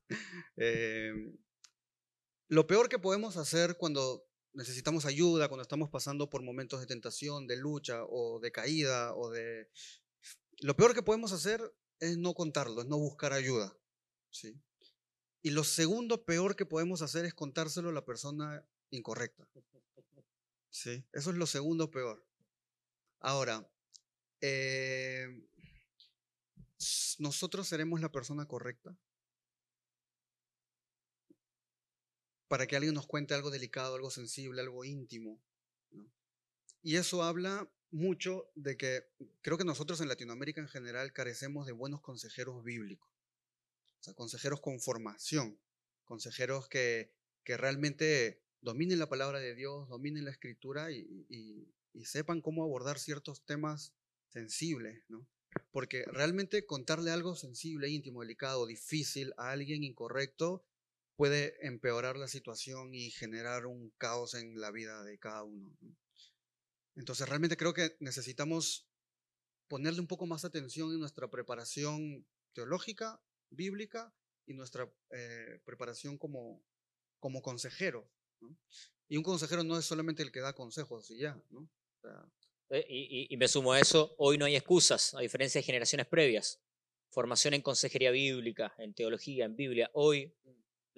Eh, 0.60 1.12
lo 2.48 2.66
peor 2.66 2.88
que 2.88 2.98
podemos 2.98 3.36
hacer 3.36 3.76
cuando 3.76 4.26
necesitamos 4.54 5.04
ayuda, 5.04 5.46
cuando 5.48 5.62
estamos 5.62 5.88
pasando 5.88 6.30
por 6.30 6.42
momentos 6.42 6.80
de 6.80 6.86
tentación, 6.86 7.46
de 7.46 7.56
lucha 7.56 8.04
o 8.04 8.40
de 8.40 8.50
caída 8.50 9.14
o 9.14 9.30
de... 9.30 9.70
Lo 10.60 10.74
peor 10.74 10.94
que 10.94 11.02
podemos 11.02 11.30
hacer 11.30 11.60
es 12.00 12.16
no 12.16 12.34
contarlo, 12.34 12.80
es 12.80 12.88
no 12.88 12.98
buscar 12.98 13.32
ayuda. 13.32 13.76
¿Sí? 14.38 14.60
Y 15.42 15.50
lo 15.50 15.64
segundo 15.64 16.24
peor 16.24 16.56
que 16.56 16.66
podemos 16.66 17.02
hacer 17.02 17.24
es 17.24 17.34
contárselo 17.34 17.90
a 17.90 17.92
la 17.92 18.04
persona 18.04 18.64
incorrecta. 18.90 19.48
¿sí? 20.70 21.04
Eso 21.12 21.30
es 21.30 21.36
lo 21.36 21.46
segundo 21.46 21.90
peor. 21.90 22.24
Ahora, 23.20 23.68
eh, 24.40 25.48
nosotros 27.18 27.66
seremos 27.68 28.00
la 28.00 28.12
persona 28.12 28.46
correcta 28.46 28.96
para 32.46 32.66
que 32.66 32.76
alguien 32.76 32.94
nos 32.94 33.06
cuente 33.06 33.34
algo 33.34 33.50
delicado, 33.50 33.94
algo 33.94 34.10
sensible, 34.10 34.60
algo 34.60 34.84
íntimo. 34.84 35.40
Y 36.82 36.96
eso 36.96 37.22
habla 37.22 37.70
mucho 37.90 38.50
de 38.54 38.76
que 38.76 39.06
creo 39.40 39.58
que 39.58 39.64
nosotros 39.64 40.00
en 40.00 40.08
Latinoamérica 40.08 40.60
en 40.60 40.68
general 40.68 41.12
carecemos 41.12 41.66
de 41.66 41.72
buenos 41.72 42.00
consejeros 42.00 42.62
bíblicos, 42.62 43.10
consejeros 44.14 44.60
con 44.60 44.80
formación, 44.80 45.58
consejeros 46.04 46.68
que, 46.68 47.12
que 47.44 47.56
realmente 47.56 48.42
dominen 48.60 48.98
la 48.98 49.08
palabra 49.08 49.40
de 49.40 49.54
Dios, 49.54 49.88
dominen 49.88 50.24
la 50.24 50.30
escritura 50.30 50.90
y, 50.90 51.26
y, 51.28 52.04
sepan 52.04 52.40
cómo 52.40 52.62
abordar 52.62 52.98
ciertos 52.98 53.44
temas 53.44 53.92
sensibles, 54.28 55.04
¿no? 55.08 55.26
Porque 55.72 56.04
realmente 56.04 56.64
contarle 56.64 57.10
algo 57.10 57.34
sensible, 57.34 57.88
íntimo, 57.88 58.20
delicado, 58.20 58.66
difícil 58.66 59.32
a 59.36 59.50
alguien 59.50 59.82
incorrecto 59.82 60.64
puede 61.16 61.56
empeorar 61.66 62.16
la 62.16 62.28
situación 62.28 62.94
y 62.94 63.10
generar 63.10 63.66
un 63.66 63.90
caos 63.98 64.34
en 64.34 64.60
la 64.60 64.70
vida 64.70 65.02
de 65.02 65.18
cada 65.18 65.42
uno. 65.42 65.76
Entonces 66.94 67.28
realmente 67.28 67.56
creo 67.56 67.74
que 67.74 67.96
necesitamos 67.98 68.88
ponerle 69.66 70.00
un 70.00 70.06
poco 70.06 70.26
más 70.26 70.44
atención 70.44 70.92
en 70.92 71.00
nuestra 71.00 71.28
preparación 71.28 72.24
teológica, 72.52 73.20
bíblica 73.50 74.14
y 74.46 74.54
nuestra 74.54 74.90
eh, 75.10 75.60
preparación 75.64 76.18
como, 76.18 76.62
como 77.20 77.42
consejero. 77.42 78.10
Y 79.08 79.16
un 79.16 79.22
consejero 79.22 79.64
no 79.64 79.78
es 79.78 79.84
solamente 79.84 80.22
el 80.22 80.32
que 80.32 80.40
da 80.40 80.52
consejos 80.52 81.10
y 81.10 81.18
ya. 81.18 81.40
Eh, 82.70 82.86
y, 82.88 83.26
y, 83.30 83.36
me 83.36 83.48
sumo 83.48 83.72
a 83.72 83.80
eso, 83.80 84.14
hoy 84.18 84.38
no 84.38 84.44
hay 84.44 84.56
excusas, 84.56 85.14
a 85.14 85.20
diferencia 85.20 85.60
de 85.60 85.64
generaciones 85.64 86.06
previas. 86.06 86.60
Formación 87.10 87.54
en 87.54 87.62
consejería 87.62 88.10
bíblica, 88.10 88.74
en 88.78 88.94
teología, 88.94 89.46
en 89.46 89.56
Biblia. 89.56 89.90
Hoy 89.94 90.34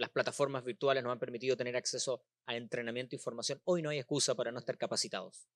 las 0.00 0.10
plataformas 0.10 0.64
virtuales 0.64 1.04
nos 1.04 1.12
han 1.12 1.18
permitido 1.18 1.58
tener 1.58 1.76
acceso 1.76 2.24
a 2.46 2.56
entrenamiento 2.56 3.14
y 3.14 3.18
formación. 3.18 3.60
Hoy 3.64 3.82
no 3.82 3.90
hay 3.90 3.98
excusa 3.98 4.34
para 4.34 4.50
no 4.50 4.58
estar 4.58 4.78
capacitados. 4.78 5.46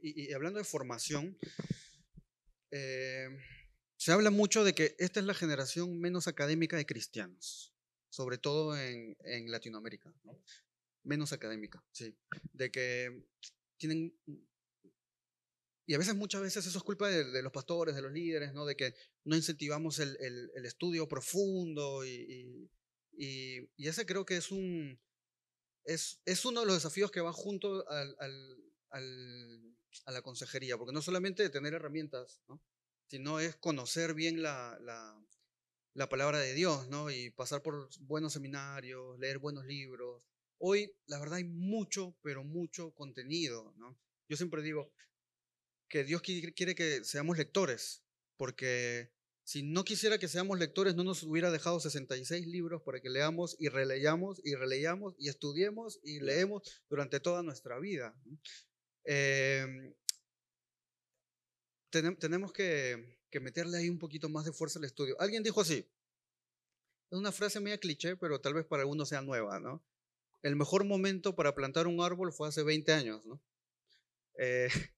Y, 0.00 0.32
hablando 0.32 0.60
de 0.60 0.64
formación, 0.64 1.36
eh, 2.70 3.28
se 4.04 4.12
habla 4.12 4.30
mucho 4.30 4.64
de 4.64 4.74
que 4.74 4.94
esta 4.98 5.18
es 5.18 5.24
la 5.24 5.32
generación 5.32 5.98
menos 5.98 6.28
académica 6.28 6.76
de 6.76 6.84
cristianos, 6.84 7.72
sobre 8.10 8.36
todo 8.36 8.76
en, 8.76 9.16
Latinoamérica. 9.50 10.12
Menos 11.04 11.32
académica, 11.32 11.82
sí. 11.90 12.14
De 12.52 12.70
que 12.70 13.24
tienen 13.78 14.14
y 15.86 15.94
a 15.94 15.98
veces, 15.98 16.14
muchas 16.14 16.42
veces 16.42 16.66
eso 16.66 16.76
es 16.76 16.84
culpa 16.84 17.08
de, 17.08 17.40
los 17.40 17.50
pastores, 17.50 17.94
de 17.94 18.02
los 18.02 18.12
líderes, 18.12 18.52
¿no? 18.52 18.66
De 18.66 18.76
que 18.76 18.94
no 19.24 19.36
incentivamos 19.36 19.98
el, 19.98 20.50
estudio 20.66 21.08
profundo 21.08 22.04
y, 22.04 22.70
y, 23.16 23.88
ese 23.88 24.04
creo 24.04 24.26
que 24.26 24.36
es 24.36 24.50
un 24.50 25.00
es, 25.84 26.20
es, 26.26 26.44
uno 26.44 26.60
de 26.60 26.66
los 26.66 26.74
desafíos 26.74 27.10
que 27.10 27.22
va 27.22 27.32
junto 27.32 27.88
al, 27.88 28.14
al, 28.90 29.76
a 30.04 30.12
la 30.12 30.20
consejería, 30.20 30.76
porque 30.76 30.92
no 30.92 31.00
solamente 31.00 31.48
tener 31.48 31.72
herramientas, 31.72 32.42
¿no? 32.48 32.60
Sino 33.14 33.38
es 33.38 33.54
conocer 33.54 34.12
bien 34.12 34.42
la, 34.42 34.76
la, 34.80 35.24
la, 35.94 36.08
palabra 36.08 36.40
de 36.40 36.52
Dios 36.52 36.88
¿no? 36.88 37.12
y 37.12 37.30
pasar 37.30 37.62
por 37.62 37.88
buenos 38.00 38.32
seminarios, 38.32 39.16
leer 39.20 39.38
buenos 39.38 39.64
libros. 39.66 40.26
Hoy, 40.58 40.92
la 41.06 41.20
verdad, 41.20 41.36
hay 41.36 41.44
mucho, 41.44 42.16
pero 42.22 42.42
mucho 42.42 42.90
contenido. 42.90 43.72
¿no? 43.76 43.96
Yo 44.28 44.36
siempre 44.36 44.62
digo 44.62 44.92
que 45.88 46.02
Dios 46.02 46.22
quiere 46.22 46.74
que 46.74 47.04
seamos 47.04 47.38
lectores, 47.38 48.02
porque 48.36 49.12
si 49.44 49.62
no 49.62 49.84
quisiera 49.84 50.18
que 50.18 50.26
seamos 50.26 50.58
lectores, 50.58 50.96
no 50.96 51.04
nos 51.04 51.22
hubiera 51.22 51.52
dejado 51.52 51.78
66 51.78 52.48
libros 52.48 52.82
para 52.82 52.98
que 52.98 53.10
leamos 53.10 53.54
y 53.60 53.68
releyamos 53.68 54.40
y 54.42 54.56
releyamos 54.56 55.14
y 55.20 55.28
estudiemos 55.28 56.00
y 56.02 56.18
leemos 56.18 56.82
durante 56.88 57.20
toda 57.20 57.44
nuestra 57.44 57.78
vida. 57.78 58.12
Em, 61.94 62.16
tenemos 62.16 62.52
que, 62.52 63.18
meterle 63.40 63.78
ahí 63.78 63.88
un 63.88 63.98
poquito 63.98 64.28
más 64.28 64.44
de 64.44 64.52
fuerza 64.52 64.78
al 64.78 64.84
estudio. 64.84 65.16
Alguien 65.20 65.42
dijo 65.42 65.60
así, 65.60 65.86
es 67.10 67.18
una 67.18 67.32
frase 67.32 67.60
media 67.60 67.78
cliché, 67.78 68.16
pero 68.16 68.40
tal 68.40 68.54
vez 68.54 68.64
para 68.64 68.82
algunos 68.82 69.08
sea 69.08 69.22
nueva, 69.22 69.58
¿no? 69.58 69.84
El 70.42 70.56
mejor 70.56 70.84
momento 70.84 71.34
para 71.34 71.54
plantar 71.54 71.86
un 71.86 72.00
árbol 72.00 72.32
fue 72.32 72.48
hace 72.48 72.62
20 72.62 72.92
años, 72.92 73.26
¿no? 73.26 73.42
Eh, 74.38 74.68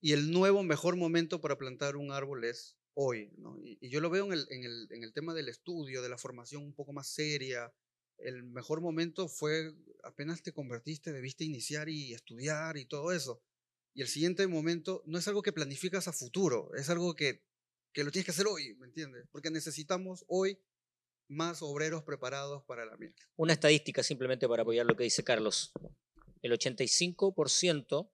y 0.00 0.12
el 0.12 0.30
nuevo 0.30 0.62
mejor 0.62 0.96
momento 0.96 1.40
para 1.40 1.58
plantar 1.58 1.96
un 1.96 2.10
árbol 2.10 2.44
es 2.44 2.76
hoy. 2.94 3.30
¿no? 3.36 3.56
Y, 3.58 3.88
yo 3.88 4.00
lo 4.00 4.10
veo 4.10 4.26
en 4.26 4.32
el, 4.32 4.46
en, 4.50 4.64
el, 4.64 4.88
en 4.90 5.02
el, 5.02 5.12
tema 5.12 5.34
del 5.34 5.48
estudio, 5.48 6.02
de 6.02 6.08
la 6.08 6.18
formación 6.18 6.62
un 6.62 6.74
poco 6.74 6.92
más 6.92 7.08
seria. 7.08 7.72
El 8.18 8.42
mejor 8.42 8.80
momento 8.80 9.28
fue 9.28 9.74
apenas 10.02 10.42
te 10.42 10.52
convertiste, 10.52 11.12
debiste 11.12 11.44
iniciar 11.44 11.88
y 11.88 12.14
estudiar 12.14 12.76
y 12.78 12.86
todo 12.86 13.12
eso. 13.12 13.42
Y 13.96 14.02
el 14.02 14.08
siguiente 14.08 14.46
momento 14.46 15.02
no 15.06 15.18
es 15.18 15.26
algo 15.26 15.40
que 15.40 15.54
planificas 15.54 16.06
a 16.06 16.12
futuro, 16.12 16.70
es 16.74 16.90
algo 16.90 17.14
que, 17.14 17.42
que 17.94 18.04
lo 18.04 18.10
tienes 18.10 18.26
que 18.26 18.32
hacer 18.32 18.46
hoy, 18.46 18.74
¿me 18.74 18.86
entiendes? 18.86 19.26
Porque 19.32 19.50
necesitamos 19.50 20.26
hoy 20.28 20.60
más 21.28 21.62
obreros 21.62 22.02
preparados 22.02 22.62
para 22.64 22.84
la 22.84 22.98
mies. 22.98 23.14
Una 23.36 23.54
estadística 23.54 24.02
simplemente 24.02 24.46
para 24.46 24.64
apoyar 24.64 24.84
lo 24.84 24.96
que 24.96 25.04
dice 25.04 25.24
Carlos. 25.24 25.72
El 26.42 26.52
85% 26.52 28.12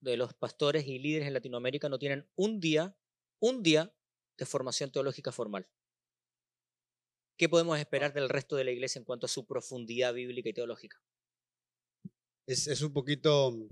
de 0.00 0.16
los 0.16 0.32
pastores 0.32 0.86
y 0.86 1.00
líderes 1.00 1.26
en 1.26 1.34
Latinoamérica 1.34 1.88
no 1.88 1.98
tienen 1.98 2.30
un 2.36 2.60
día, 2.60 2.96
un 3.40 3.64
día 3.64 3.92
de 4.38 4.46
formación 4.46 4.92
teológica 4.92 5.32
formal. 5.32 5.68
¿Qué 7.36 7.48
podemos 7.48 7.80
esperar 7.80 8.14
del 8.14 8.28
resto 8.28 8.54
de 8.54 8.62
la 8.62 8.70
iglesia 8.70 9.00
en 9.00 9.04
cuanto 9.04 9.26
a 9.26 9.28
su 9.28 9.44
profundidad 9.44 10.14
bíblica 10.14 10.50
y 10.50 10.54
teológica? 10.54 11.02
Es, 12.46 12.80
un 12.80 12.92
poquito 12.92 13.68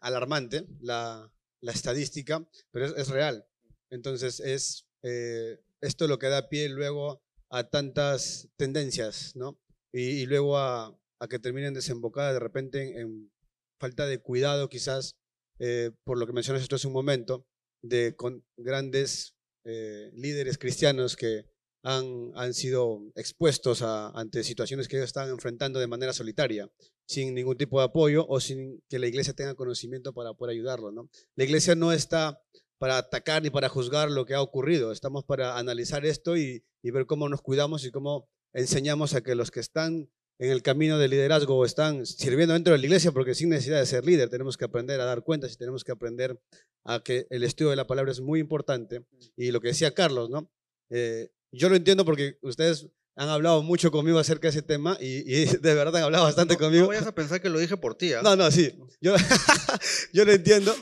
alarmante 0.00 0.66
la, 0.80 1.30
estadística, 1.62 2.46
pero 2.70 2.86
es, 2.96 3.08
real. 3.08 3.46
Entonces, 3.90 4.40
es 4.40 4.86
eh, 5.02 5.60
esto 5.80 6.08
lo 6.08 6.18
que 6.18 6.28
da 6.28 6.48
pie 6.48 6.68
luego 6.68 7.22
a 7.50 7.68
tantas 7.68 8.48
tendencias, 8.56 9.36
¿no? 9.36 9.60
Y, 9.92 10.26
luego 10.26 10.58
a, 10.58 10.98
que 11.28 11.38
terminen 11.38 11.74
desembocadas 11.74 12.34
de 12.34 12.40
repente 12.40 13.00
en, 13.00 13.30
falta 13.78 14.06
de 14.06 14.18
cuidado, 14.18 14.68
quizás, 14.68 15.16
eh, 15.58 15.90
por 16.04 16.18
lo 16.18 16.26
que 16.26 16.32
mencionas 16.32 16.62
esto 16.62 16.76
hace 16.76 16.86
un 16.86 16.92
momento, 16.94 17.46
de 17.82 18.16
con 18.16 18.44
grandes 18.56 19.34
eh, 19.64 20.10
líderes 20.14 20.58
cristianos 20.58 21.16
que 21.16 21.44
han, 21.84 22.32
han 22.34 22.54
sido 22.54 23.02
expuestos 23.16 23.82
ante 23.82 24.44
situaciones 24.44 24.88
que 24.88 24.96
ellos 24.96 25.08
están 25.08 25.28
enfrentando 25.28 25.80
de 25.80 25.88
manera 25.88 26.12
solitaria, 26.12 26.70
sin 27.12 27.34
ningún 27.34 27.56
tipo 27.56 27.78
de 27.78 27.86
apoyo 27.86 28.26
o 28.28 28.40
sin 28.40 28.82
que 28.88 28.98
la 28.98 29.06
iglesia 29.06 29.34
tenga 29.34 29.54
conocimiento 29.54 30.12
para 30.12 30.34
poder 30.34 30.54
ayudarlo. 30.54 30.90
¿no? 30.92 31.08
La 31.36 31.44
iglesia 31.44 31.74
no 31.74 31.92
está 31.92 32.40
para 32.78 32.98
atacar 32.98 33.42
ni 33.42 33.50
para 33.50 33.68
juzgar 33.68 34.10
lo 34.10 34.26
que 34.26 34.34
ha 34.34 34.42
ocurrido, 34.42 34.90
estamos 34.90 35.24
para 35.24 35.56
analizar 35.56 36.04
esto 36.04 36.36
y, 36.36 36.64
y 36.82 36.90
ver 36.90 37.06
cómo 37.06 37.28
nos 37.28 37.40
cuidamos 37.40 37.84
y 37.84 37.92
cómo 37.92 38.28
enseñamos 38.52 39.14
a 39.14 39.22
que 39.22 39.36
los 39.36 39.50
que 39.50 39.60
están 39.60 40.10
en 40.38 40.50
el 40.50 40.62
camino 40.62 40.98
del 40.98 41.12
liderazgo 41.12 41.64
están 41.64 42.04
sirviendo 42.04 42.54
dentro 42.54 42.72
de 42.72 42.78
la 42.80 42.86
iglesia, 42.86 43.12
porque 43.12 43.36
sin 43.36 43.50
necesidad 43.50 43.78
de 43.78 43.86
ser 43.86 44.04
líder, 44.04 44.28
tenemos 44.28 44.56
que 44.56 44.64
aprender 44.64 45.00
a 45.00 45.04
dar 45.04 45.22
cuentas 45.22 45.52
y 45.52 45.56
tenemos 45.56 45.84
que 45.84 45.92
aprender 45.92 46.40
a 46.84 47.00
que 47.00 47.28
el 47.30 47.44
estudio 47.44 47.70
de 47.70 47.76
la 47.76 47.86
palabra 47.86 48.10
es 48.10 48.20
muy 48.20 48.40
importante. 48.40 49.06
Y 49.36 49.52
lo 49.52 49.60
que 49.60 49.68
decía 49.68 49.94
Carlos, 49.94 50.30
¿no? 50.30 50.50
Eh, 50.90 51.30
yo 51.52 51.68
lo 51.68 51.76
entiendo 51.76 52.04
porque 52.04 52.38
ustedes 52.42 52.88
han 53.16 53.28
hablado 53.28 53.62
mucho 53.62 53.90
conmigo 53.90 54.18
acerca 54.18 54.48
de 54.48 54.50
ese 54.50 54.62
tema 54.62 54.96
y, 55.00 55.22
de 55.60 55.74
verdad 55.74 55.96
han 55.96 56.04
hablado 56.04 56.24
bastante 56.24 56.56
conmigo. 56.56 56.82
No 56.82 56.88
vayas 56.88 57.06
a 57.06 57.14
pensar 57.14 57.40
que 57.40 57.48
lo 57.48 57.58
dije 57.58 57.76
por 57.76 57.94
ti. 57.94 58.12
¿ah? 58.12 58.22
No, 58.22 58.36
no, 58.36 58.50
sí. 58.50 58.74
Yo, 59.00 59.14
yo 60.12 60.24
lo 60.24 60.32
entiendo 60.32 60.74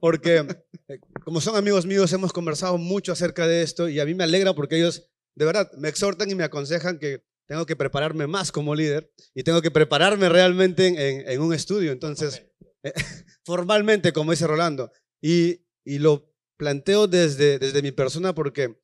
porque 0.00 0.46
eh, 0.88 1.00
como 1.24 1.40
son 1.40 1.56
amigos 1.56 1.86
míos 1.86 2.12
hemos 2.12 2.32
conversado 2.32 2.78
mucho 2.78 3.12
acerca 3.12 3.46
de 3.46 3.62
esto 3.62 3.88
y 3.88 4.00
a 4.00 4.04
mí 4.04 4.14
me 4.14 4.24
alegra 4.24 4.54
porque 4.54 4.76
ellos 4.76 5.10
de 5.34 5.44
verdad 5.44 5.70
me 5.78 5.88
exhortan 5.88 6.30
y 6.30 6.34
me 6.34 6.44
aconsejan 6.44 6.98
que 6.98 7.22
tengo 7.46 7.64
que 7.64 7.76
prepararme 7.76 8.26
más 8.26 8.52
como 8.52 8.74
líder 8.74 9.10
y 9.34 9.42
tengo 9.42 9.62
que 9.62 9.70
prepararme 9.70 10.28
realmente 10.28 11.32
en, 11.32 11.40
un 11.40 11.54
estudio. 11.54 11.92
Entonces, 11.92 12.44
eh, 12.82 12.92
formalmente, 13.44 14.12
como 14.12 14.32
dice 14.32 14.46
Rolando, 14.46 14.92
y, 15.22 15.60
lo 15.84 16.30
planteo 16.58 17.06
desde, 17.06 17.58
desde 17.58 17.80
mi 17.80 17.92
persona 17.92 18.34
porque 18.34 18.78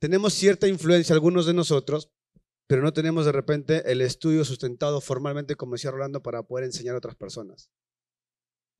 tenemos 0.00 0.34
cierta 0.34 0.66
influencia 0.66 1.14
algunos 1.14 1.46
de 1.46 1.54
nosotros, 1.54 2.10
pero 2.68 2.82
no 2.82 2.92
tenemos 2.92 3.24
de 3.26 3.32
repente 3.32 3.90
el 3.90 4.00
estudio 4.00 4.44
sustentado 4.44 5.00
formalmente, 5.00 5.56
como 5.56 5.72
decía 5.74 5.90
Rolando, 5.90 6.22
para 6.22 6.42
poder 6.44 6.64
enseñar 6.66 6.94
a 6.94 6.98
otras 6.98 7.16
personas. 7.16 7.70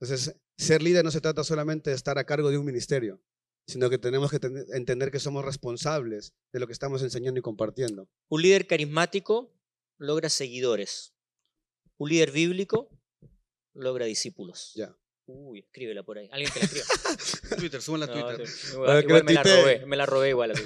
Entonces, 0.01 0.37
ser 0.57 0.83
líder 0.83 1.05
no 1.05 1.11
se 1.11 1.21
trata 1.21 1.43
solamente 1.43 1.91
de 1.91 1.97
estar 1.97 2.19
a 2.19 2.25
cargo 2.25 2.51
de 2.51 2.59
un 2.59 2.65
ministerio, 2.65 3.21
sino 3.67 3.91
que 3.91 3.99
tenemos 3.99 4.31
que 4.31 4.39
ten- 4.39 4.65
entender 4.73 5.11
que 5.11 5.19
somos 5.19 5.45
responsables 5.45 6.35
de 6.53 6.61
lo 6.61 6.67
que 6.67 6.73
estamos 6.73 7.03
enseñando 7.03 7.41
y 7.41 7.43
compartiendo. 7.43 8.09
Un 8.31 8.43
líder 8.43 8.67
carismático 8.67 9.53
logra 9.99 10.29
seguidores. 10.29 11.15
Un 11.99 12.11
líder 12.11 12.31
bíblico 12.31 12.91
logra 13.75 14.07
discípulos. 14.07 14.73
Ya. 14.77 14.97
Uy, 15.27 15.61
escríbela 15.61 16.05
por 16.05 16.19
ahí. 16.19 16.29
Alguien 16.31 16.51
que 16.53 16.61
la 16.61 16.65
escriba. 16.67 16.87
Twitter, 17.59 17.83
súbanla 17.83 18.07
a 18.07 18.09
No, 18.09 18.27
Twitter. 18.37 18.49
igual, 18.73 19.03
igual 19.05 19.25
me 19.25 19.33
la 19.33 19.43
robé, 19.43 19.87
me 19.87 19.97
la 19.97 20.07
robé 20.07 20.29
igual. 20.31 20.51
así. 20.53 20.63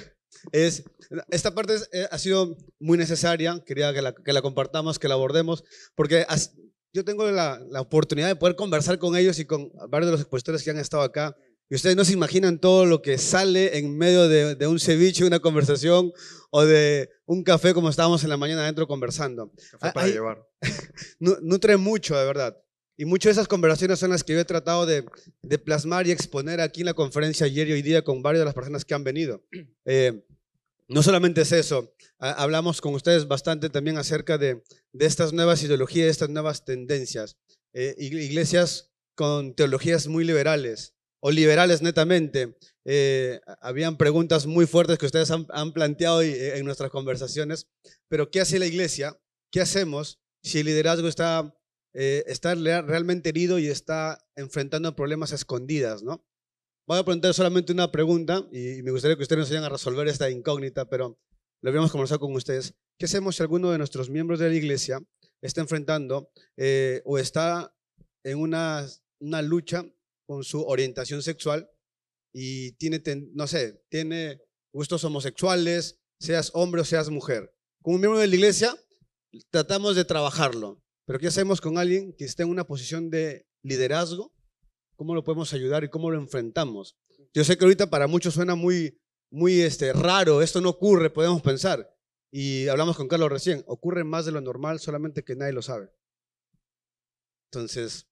Es, 0.51 0.83
esta 1.29 1.53
parte 1.55 1.75
es- 1.75 1.89
eh, 1.93 2.07
ha 2.11 2.17
sido 2.17 2.57
muy 2.79 2.97
necesaria, 2.97 3.61
quería 3.65 3.93
que 3.93 4.01
la, 4.01 4.13
que 4.13 4.33
la 4.33 4.41
compartamos, 4.41 4.99
que 4.99 5.07
la 5.07 5.13
abordemos, 5.15 5.63
porque 5.95 6.25
as- 6.27 6.53
yo 6.93 7.03
tengo 7.03 7.29
la, 7.31 7.59
la 7.69 7.81
oportunidad 7.81 8.27
de 8.27 8.35
poder 8.35 8.55
conversar 8.55 8.99
con 8.99 9.15
ellos 9.15 9.39
y 9.39 9.45
con 9.45 9.71
varios 9.89 10.07
de 10.07 10.11
los 10.11 10.21
expositores 10.21 10.63
que 10.63 10.69
han 10.71 10.77
estado 10.77 11.03
acá. 11.03 11.35
Y 11.69 11.75
ustedes 11.75 11.95
no 11.95 12.05
se 12.05 12.13
imaginan 12.13 12.59
todo 12.59 12.85
lo 12.85 13.01
que 13.01 13.17
sale 13.17 13.77
en 13.79 13.97
medio 13.97 14.27
de, 14.27 14.53
de 14.55 14.67
un 14.67 14.79
ceviche, 14.79 15.25
una 15.25 15.39
conversación 15.39 16.11
o 16.51 16.65
de 16.65 17.09
un 17.25 17.43
café 17.43 17.73
como 17.73 17.89
estábamos 17.89 18.23
en 18.23 18.29
la 18.29 18.37
mañana 18.37 18.61
adentro 18.63 18.85
conversando. 18.85 19.49
Café 19.71 19.77
Ah, 19.87 19.93
para 19.93 20.07
llevar. 20.07 20.45
Nu- 21.19 21.37
nutre 21.41 21.77
mucho, 21.77 22.15
de 22.17 22.25
verdad. 22.25 22.57
Y 22.97 23.05
muchas 23.05 23.29
de 23.29 23.31
esas 23.33 23.47
conversaciones 23.47 23.99
son 23.99 24.11
las 24.11 24.23
que 24.23 24.33
yo 24.33 24.39
he 24.39 24.45
tratado 24.45 24.85
de, 24.85 25.03
de 25.41 25.57
plasmar 25.59 26.05
y 26.07 26.11
exponer 26.11 26.61
aquí 26.61 26.81
en 26.81 26.85
la 26.87 26.93
conferencia 26.93 27.45
ayer 27.45 27.67
y 27.69 27.73
hoy 27.73 27.81
día 27.81 28.03
con 28.03 28.21
varias 28.21 28.41
de 28.41 28.45
las 28.45 28.53
personas 28.53 28.85
que 28.85 28.93
han 28.93 29.03
venido. 29.03 29.43
Eh, 29.85 30.23
no 30.87 31.01
solamente 31.01 31.41
es 31.41 31.51
eso, 31.53 31.93
ha- 32.19 32.31
hablamos 32.33 32.79
con 32.81 32.93
ustedes 32.93 33.27
bastante 33.27 33.69
también 33.69 33.97
acerca 33.97 34.37
de, 34.37 34.63
de 34.91 35.05
estas 35.05 35.33
nuevas 35.33 35.63
ideologías, 35.63 36.07
estas 36.09 36.29
nuevas 36.29 36.65
tendencias. 36.65 37.37
Eh, 37.73 37.95
ig- 37.97 38.21
iglesias 38.21 38.91
con 39.15 39.55
teologías 39.55 40.07
muy 40.07 40.23
liberales 40.23 40.93
o 41.21 41.31
liberales 41.31 41.81
netamente. 41.81 42.57
Eh, 42.85 43.39
habían 43.61 43.97
preguntas 43.97 44.45
muy 44.45 44.65
fuertes 44.67 44.97
que 44.97 45.05
ustedes 45.05 45.31
han, 45.31 45.47
han 45.49 45.71
planteado 45.73 46.21
y- 46.23 46.27
eh, 46.29 46.57
en 46.57 46.65
nuestras 46.65 46.91
conversaciones, 46.91 47.67
pero 48.09 48.29
¿qué 48.29 48.41
hace 48.41 48.59
la 48.59 48.65
iglesia? 48.65 49.17
¿Qué 49.51 49.61
hacemos 49.61 50.19
si 50.43 50.59
el 50.59 50.65
liderazgo 50.65 51.07
está, 51.07 51.55
eh, 51.93 52.23
está 52.27 52.55
realmente 52.55 53.29
herido 53.29 53.59
y 53.59 53.67
está 53.67 54.25
enfrentando 54.35 54.95
problemas 54.95 55.31
escondidas, 55.31 56.03
¿no? 56.03 56.25
Voy 56.87 56.99
a 56.99 57.03
preguntar 57.05 57.33
solamente 57.33 57.71
una 57.71 57.91
pregunta 57.91 58.45
y 58.51 58.81
me 58.83 58.91
gustaría 58.91 59.15
que 59.15 59.23
ustedes 59.23 59.39
nos 59.39 59.49
ayuden 59.49 59.63
a 59.63 59.69
resolver 59.69 60.07
esta 60.07 60.29
incógnita, 60.29 60.89
pero 60.89 61.17
lo 61.61 61.69
habíamos 61.69 61.91
conversado 61.91 62.19
con 62.19 62.35
ustedes. 62.35 62.73
¿Qué 62.99 63.05
hacemos 63.05 63.37
si 63.37 63.41
alguno 63.43 63.71
de 63.71 63.77
nuestros 63.77 64.09
miembros 64.09 64.39
de 64.39 64.49
la 64.49 64.55
iglesia 64.55 64.99
está 65.41 65.61
enfrentando 65.61 66.29
eh, 66.57 67.01
o 67.05 67.17
está 67.17 67.73
en 68.23 68.37
una, 68.39 68.85
una 69.19 69.41
lucha 69.41 69.85
con 70.27 70.43
su 70.43 70.61
orientación 70.61 71.21
sexual 71.21 71.69
y 72.33 72.73
tiene, 72.73 72.99
ten- 72.99 73.31
no 73.33 73.47
sé, 73.47 73.81
tiene 73.89 74.41
gustos 74.73 75.03
homosexuales, 75.05 75.99
seas 76.19 76.51
hombre 76.53 76.81
o 76.81 76.85
seas 76.85 77.09
mujer? 77.09 77.53
Como 77.81 77.97
miembro 77.97 78.19
de 78.19 78.27
la 78.27 78.35
iglesia, 78.35 78.75
tratamos 79.51 79.95
de 79.95 80.03
trabajarlo. 80.05 80.81
Pero 81.05 81.19
¿qué 81.19 81.27
hacemos 81.27 81.59
con 81.61 81.77
alguien 81.77 82.13
que 82.13 82.25
está 82.25 82.43
en 82.43 82.49
una 82.49 82.65
posición 82.65 83.09
de 83.09 83.45
liderazgo? 83.61 84.33
¿Cómo 84.95 85.15
lo 85.15 85.23
podemos 85.23 85.53
ayudar 85.53 85.83
y 85.83 85.89
cómo 85.89 86.11
lo 86.11 86.17
enfrentamos? 86.19 86.95
Yo 87.33 87.43
sé 87.43 87.57
que 87.57 87.65
ahorita 87.65 87.89
para 87.89 88.07
muchos 88.07 88.33
suena 88.35 88.55
muy, 88.55 89.01
muy 89.29 89.61
este, 89.61 89.91
raro, 89.91 90.41
esto 90.41 90.61
no 90.61 90.69
ocurre, 90.69 91.09
podemos 91.09 91.41
pensar. 91.41 91.89
Y 92.31 92.67
hablamos 92.67 92.95
con 92.95 93.07
Carlos 93.07 93.29
recién, 93.31 93.63
ocurre 93.67 94.03
más 94.03 94.25
de 94.25 94.31
lo 94.31 94.41
normal, 94.41 94.79
solamente 94.79 95.23
que 95.23 95.35
nadie 95.35 95.53
lo 95.53 95.61
sabe. 95.61 95.89
Entonces, 97.51 98.07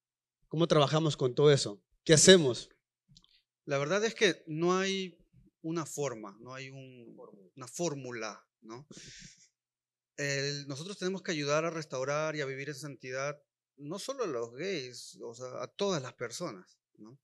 ¿cómo 0.48 0.67
trabajamos 0.67 1.17
con 1.17 1.33
todo 1.33 1.51
eso? 1.51 1.81
¿Qué 2.03 2.13
hacemos? 2.13 2.69
La 3.65 3.77
verdad 3.77 4.03
es 4.03 4.15
que 4.15 4.43
no 4.48 4.77
hay 4.77 5.17
una 5.62 5.86
forma, 5.86 6.38
no 6.39 6.53
hay 6.53 6.69
un- 6.69 7.15
una 7.55 7.67
fórmula, 7.67 8.43
¿no? 8.62 8.88
El- 10.22 10.68
nosotros 10.68 10.98
tenemos 11.00 11.24
que 11.24 11.31
ayudar 11.31 11.66
a 11.66 11.72
restaurar 11.72 12.36
y 12.36 12.42
a 12.42 12.46
vivir 12.46 12.70
esa 12.70 12.81
santidad, 12.81 13.42
no 13.77 13.98
solo 13.98 14.24
a 14.24 14.27
los 14.27 14.53
gays, 14.53 15.18
o 15.24 15.34
sea, 15.34 15.64
a 15.64 15.68
todas 15.68 16.01
las 16.03 16.14
personas, 16.14 16.77
¿no? 16.98 17.18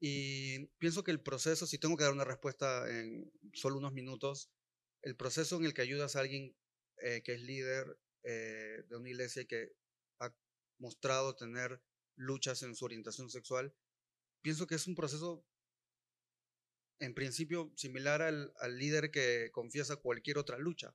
Y 0.00 0.66
pienso 0.78 1.04
que 1.04 1.10
el 1.10 1.22
proceso, 1.22 1.66
si 1.66 1.78
tengo 1.78 1.96
que 1.96 2.04
dar 2.04 2.12
una 2.12 2.24
respuesta 2.24 2.88
en 2.90 3.32
solo 3.54 3.78
unos 3.78 3.94
minutos, 3.94 4.50
el 5.02 5.16
proceso 5.16 5.56
en 5.56 5.64
el 5.64 5.74
que 5.74 5.82
ayudas 5.82 6.16
a 6.16 6.20
alguien 6.20 6.54
eh, 6.98 7.22
que 7.24 7.34
es 7.34 7.40
líder 7.40 7.98
eh, 8.24 8.84
de 8.88 8.96
una 8.96 9.08
iglesia 9.08 9.42
y 9.42 9.46
que 9.46 9.72
ha 10.20 10.34
mostrado 10.78 11.34
tener 11.36 11.80
luchas 12.16 12.62
en 12.62 12.74
su 12.74 12.84
orientación 12.84 13.30
sexual, 13.30 13.74
pienso 14.42 14.66
que 14.66 14.74
es 14.74 14.86
un 14.86 14.94
proceso 14.94 15.44
en 17.00 17.14
principio 17.14 17.72
similar 17.76 18.20
al, 18.22 18.52
al 18.60 18.78
líder 18.78 19.10
que 19.10 19.50
confiesa 19.52 19.96
cualquier 19.96 20.38
otra 20.38 20.58
lucha. 20.58 20.94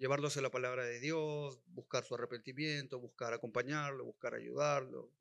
¿No? 0.00 0.06
Llevarlo 0.06 0.28
hacia 0.28 0.42
la 0.42 0.50
palabra 0.50 0.84
de 0.84 1.00
Dios, 1.00 1.60
buscar 1.66 2.04
su 2.04 2.14
arrepentimiento, 2.14 2.98
buscar 2.98 3.32
acompañarlo, 3.32 4.04
buscar 4.04 4.34
ayudarlo. 4.34 5.12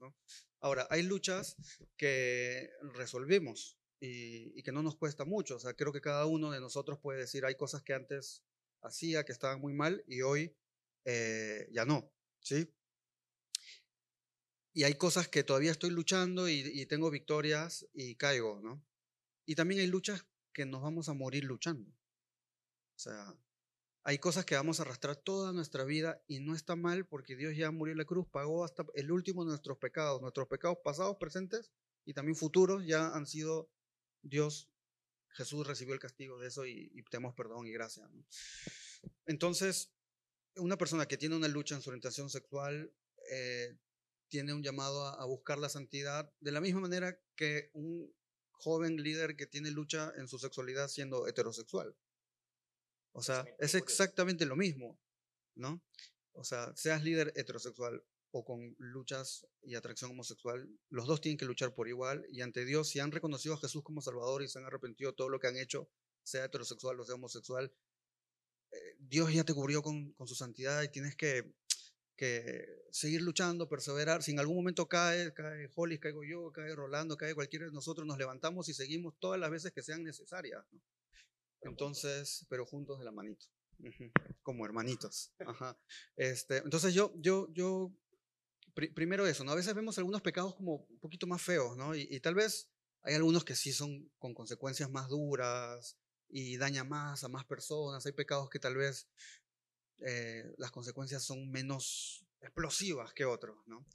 Ahora, 0.60 0.88
hay 0.90 1.04
luchas 1.04 1.58
que 1.98 2.70
resolvemos 2.94 3.78
y, 4.00 4.58
y 4.58 4.64
que 4.64 4.72
no 4.72 4.82
nos 4.82 4.96
cuesta 4.96 5.26
mucho. 5.26 5.58
O 5.58 5.60
sea, 5.60 5.74
creo 5.74 5.92
que 5.94 6.02
cada 6.02 6.26
uno 6.26 6.52
de 6.52 6.60
nosotros 6.60 7.00
puede 7.00 7.20
decir, 7.20 7.46
hay 7.46 7.56
cosas 7.56 7.84
que 7.84 7.94
antes 7.94 8.44
hacía 8.82 9.26
que 9.26 9.32
estaban 9.32 9.60
muy 9.60 9.74
mal 9.74 10.04
y 10.08 10.22
hoy 10.22 10.56
eh, 11.06 11.68
ya 11.72 11.86
no. 11.86 12.12
¿sí? 12.40 12.74
Y 14.74 14.84
hay 14.84 14.96
cosas 14.96 15.28
que 15.28 15.44
todavía 15.44 15.72
estoy 15.72 15.90
luchando 15.90 16.48
y, 16.48 16.62
y 16.64 16.86
tengo 16.86 17.10
victorias 17.10 17.88
y 17.94 18.16
caigo, 18.16 18.62
¿no? 18.62 18.84
Y 19.46 19.56
también 19.56 19.82
hay 19.82 19.88
luchas 19.88 20.26
que 20.54 20.66
nos 20.66 20.82
vamos 20.82 21.10
a 21.10 21.14
morir 21.14 21.44
luchando. 21.44 21.90
O 21.92 23.00
sea, 23.00 23.36
hay 24.04 24.18
cosas 24.18 24.46
que 24.46 24.56
vamos 24.56 24.80
a 24.80 24.84
arrastrar 24.84 25.16
toda 25.16 25.54
nuestra 25.54 25.84
vida 25.84 26.22
y 26.28 26.40
no 26.40 26.56
está 26.56 26.76
mal 26.76 27.06
porque 27.06 27.36
Dios 27.36 27.56
ya 27.56 27.72
murió 27.72 27.92
en 27.92 27.98
la 27.98 28.06
cruz, 28.06 28.28
pagó 28.32 28.64
hasta 28.64 28.86
el 28.96 29.12
último 29.12 29.44
de 29.44 29.50
nuestros 29.50 29.78
pecados. 29.78 30.22
Nuestros 30.22 30.48
pecados 30.48 30.78
pasados, 30.84 31.18
presentes 31.18 31.72
y 32.06 32.14
también 32.14 32.36
futuros 32.36 32.86
ya 32.86 33.10
han 33.10 33.28
sido 33.28 33.70
Dios, 34.22 34.70
Jesús 35.30 35.66
recibió 35.68 35.94
el 35.94 36.00
castigo 36.00 36.40
de 36.40 36.48
eso 36.48 36.66
y, 36.66 36.92
y 36.94 37.04
tenemos 37.04 37.36
perdón 37.36 37.68
y 37.68 37.72
gracia. 37.72 38.10
Entonces, 39.26 39.92
una 40.56 40.78
persona 40.78 41.06
que 41.06 41.18
tiene 41.18 41.36
una 41.36 41.48
lucha 41.48 41.76
en 41.76 41.82
su 41.82 41.90
orientación 41.90 42.30
sexual 42.30 42.92
eh, 43.32 43.78
tiene 44.28 44.54
un 44.54 44.64
llamado 44.64 45.06
a 45.06 45.26
buscar 45.26 45.58
la 45.58 45.70
santidad 45.70 46.32
de 46.40 46.52
la 46.52 46.62
misma 46.62 46.82
manera 46.82 47.20
que 47.36 47.70
un 47.74 48.14
joven 48.52 48.98
líder 48.98 49.36
que 49.36 49.48
tiene 49.48 49.72
lucha 49.72 50.12
en 50.18 50.28
su 50.28 50.38
sexualidad 50.38 50.88
siendo 50.88 51.28
heterosexual. 51.28 51.96
O 53.20 53.22
sea, 53.22 53.46
es 53.58 53.76
exactamente 53.76 54.46
lo 54.46 54.56
mismo, 54.56 54.98
¿no? 55.54 55.84
O 56.32 56.46
sea, 56.46 56.74
seas 56.78 57.04
líder 57.04 57.34
heterosexual 57.36 58.02
o 58.32 58.46
con 58.46 58.74
luchas 58.78 59.46
y 59.62 59.76
atracción 59.76 60.12
homosexual, 60.12 60.70
los 60.90 61.06
dos 61.06 61.20
tienen 61.20 61.38
que 61.38 61.44
luchar 61.44 61.74
por 61.74 61.90
igual 61.90 62.26
y 62.30 62.40
ante 62.40 62.64
Dios, 62.64 62.88
si 62.88 63.02
han 63.02 63.12
reconocido 63.12 63.56
a 63.56 63.60
Jesús 63.60 63.84
como 63.84 64.02
Salvador 64.02 64.42
y 64.42 64.48
se 64.48 64.58
han 64.58 64.64
arrepentido 64.64 65.12
de 65.12 65.18
todo 65.18 65.28
lo 65.28 65.38
que 65.38 65.48
han 65.48 65.58
hecho, 65.58 65.90
sea 66.24 66.46
heterosexual 66.46 66.98
o 66.98 67.04
sea 67.04 67.16
homosexual, 67.16 67.74
eh, 68.72 68.96
Dios 69.00 69.34
ya 69.34 69.44
te 69.44 69.54
cubrió 69.54 69.82
con, 69.82 70.14
con 70.14 70.26
su 70.26 70.36
santidad 70.36 70.82
y 70.84 70.88
tienes 70.88 71.18
que, 71.18 71.52
que 72.16 72.66
seguir 72.90 73.22
luchando, 73.22 73.68
perseverar. 73.68 74.24
Si 74.24 74.32
en 74.32 74.40
algún 74.40 74.56
momento 74.56 74.88
cae, 74.88 75.34
cae 75.34 75.70
Hollis, 75.76 76.00
caigo 76.00 76.24
yo, 76.24 76.54
cae 76.54 76.74
Rolando, 76.74 77.18
cae 77.18 77.36
cualquiera 77.36 77.66
de 77.66 77.74
nosotros, 77.74 78.08
nos 78.08 78.18
levantamos 78.18 78.70
y 78.70 78.74
seguimos 78.74 79.16
todas 79.20 79.42
las 79.42 79.52
veces 79.52 79.74
que 79.74 79.82
sean 79.82 80.06
necesarias. 80.06 80.64
¿no? 80.72 80.80
Entonces, 81.62 82.46
pero 82.50 82.66
juntos 82.66 83.00
de 83.00 83.06
la 83.06 83.12
manito, 83.12 83.46
como 84.44 84.66
hermanitos. 84.66 85.32
Ajá. 85.40 85.78
Este, 86.16 86.58
entonces 86.58 86.94
yo, 86.94 87.14
yo, 87.18 87.48
yo, 87.54 87.92
pri- 88.74 88.92
primero 88.94 89.26
eso, 89.28 89.44
¿no? 89.44 89.52
A 89.52 89.56
veces 89.56 89.74
vemos 89.74 89.98
algunos 89.98 90.22
pecados 90.22 90.56
como 90.56 90.86
un 90.90 91.00
poquito 91.00 91.28
más 91.28 91.42
feos, 91.42 91.76
¿no? 91.78 91.96
Y, 91.96 92.08
y 92.10 92.20
tal 92.20 92.36
vez 92.36 92.70
hay 93.04 93.16
algunos 93.16 93.44
que 93.44 93.56
sí 93.56 93.72
son 93.74 94.12
con 94.18 94.34
consecuencias 94.34 94.90
más 94.90 95.08
duras 95.10 95.98
y 96.30 96.58
daña 96.58 96.84
más 96.84 97.24
a 97.24 97.30
más 97.30 97.46
personas. 97.46 98.06
Hay 98.06 98.12
pecados 98.14 98.50
que 98.50 98.60
tal 98.60 98.76
vez 98.76 99.08
eh, 100.00 100.44
las 100.58 100.72
consecuencias 100.72 101.24
son 101.24 101.50
menos 101.52 102.26
explosivas 102.42 103.14
que 103.14 103.26
otros, 103.26 103.58
¿no? 103.68 103.86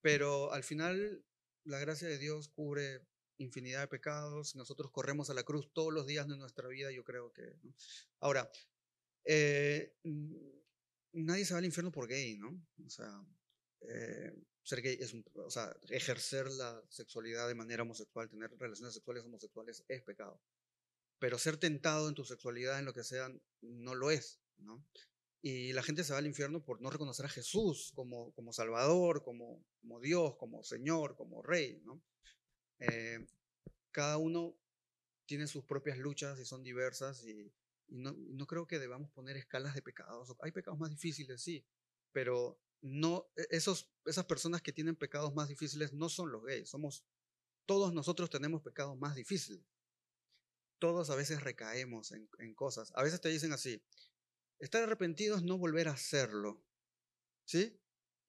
Pero 0.00 0.52
al 0.52 0.62
final 0.62 1.24
la 1.64 1.78
gracia 1.78 2.08
de 2.08 2.18
Dios 2.18 2.48
cubre 2.48 3.00
infinidad 3.40 3.80
de 3.80 3.88
pecados. 3.88 4.54
Nosotros 4.54 4.90
corremos 4.90 5.30
a 5.30 5.34
la 5.34 5.42
cruz 5.42 5.72
todos 5.72 5.92
los 5.92 6.06
días 6.06 6.28
de 6.28 6.36
nuestra 6.36 6.68
vida, 6.68 6.90
yo 6.92 7.04
creo 7.04 7.32
que. 7.32 7.56
Ahora, 8.20 8.50
eh, 9.24 9.94
mm, 10.04 10.34
nadie 11.12 11.44
se 11.44 11.54
va 11.54 11.58
al 11.58 11.64
infierno 11.64 11.90
por 11.90 12.06
gay, 12.06 12.36
¿no? 12.36 12.50
O 12.84 12.90
sea, 12.90 13.24
eh, 13.82 14.32
ser 14.62 14.82
gay 14.82 14.98
es 15.00 15.12
un, 15.12 15.24
o 15.34 15.50
sea, 15.50 15.74
ejercer 15.88 16.50
la 16.52 16.82
sexualidad 16.88 17.48
de 17.48 17.54
manera 17.54 17.82
homosexual, 17.82 18.28
tener 18.28 18.50
relaciones 18.58 18.94
sexuales 18.94 19.24
homosexuales 19.24 19.84
es 19.88 20.02
pecado. 20.02 20.40
Pero 21.18 21.38
ser 21.38 21.56
tentado 21.56 22.08
en 22.08 22.14
tu 22.14 22.24
sexualidad, 22.24 22.78
en 22.78 22.84
lo 22.84 22.94
que 22.94 23.04
sea, 23.04 23.28
no 23.60 23.94
lo 23.94 24.10
es, 24.10 24.40
¿no? 24.58 24.84
Y 25.42 25.72
la 25.72 25.82
gente 25.82 26.04
se 26.04 26.12
va 26.12 26.18
al 26.18 26.26
infierno 26.26 26.62
por 26.62 26.82
no 26.82 26.90
reconocer 26.90 27.24
a 27.24 27.30
Jesús 27.30 27.92
como, 27.94 28.32
como 28.32 28.52
Salvador, 28.52 29.22
como, 29.22 29.64
como 29.80 29.98
Dios, 29.98 30.36
como 30.36 30.62
Señor, 30.62 31.16
como 31.16 31.42
Rey. 31.42 31.80
¿no? 31.84 32.02
Eh, 32.80 33.26
cada 33.92 34.16
uno 34.18 34.56
tiene 35.26 35.46
sus 35.46 35.64
propias 35.64 35.98
luchas 35.98 36.38
y 36.40 36.44
son 36.44 36.62
diversas 36.62 37.24
y, 37.24 37.52
no, 37.90 38.12
no 38.12 38.46
creo 38.46 38.66
que 38.66 38.78
debamos 38.78 39.10
poner 39.10 39.36
escalas 39.36 39.74
de 39.74 39.82
pecados. 39.82 40.34
Hay 40.40 40.52
pecados 40.52 40.78
más 40.78 40.90
difíciles, 40.90 41.42
sí, 41.42 41.64
pero 42.12 42.60
no, 42.80 43.28
e, 43.36 43.46
esos, 43.50 43.90
esas 44.06 44.24
personas 44.24 44.62
que 44.62 44.72
tienen 44.72 44.96
pecados 44.96 45.34
más 45.34 45.48
difíciles 45.48 45.92
no 45.92 46.08
son 46.08 46.32
los 46.32 46.44
gays, 46.44 46.68
somos, 46.68 47.04
todos 47.66 47.92
nosotros 47.92 48.30
tenemos 48.30 48.62
pecados 48.62 48.96
más 48.98 49.14
difíciles. 49.14 49.64
Todos 50.78 51.10
a 51.10 51.14
veces 51.14 51.42
recaemos 51.42 52.10
en, 52.12 52.28
en 52.38 52.54
cosas. 52.54 52.90
A 52.94 53.02
veces 53.02 53.20
te 53.20 53.28
dicen 53.28 53.52
así, 53.52 53.82
estar 54.60 54.82
arrepentido 54.82 55.36
es 55.36 55.42
no 55.42 55.58
volver 55.58 55.88
a 55.88 55.92
hacerlo. 55.92 56.64
¿Sí? 57.44 57.78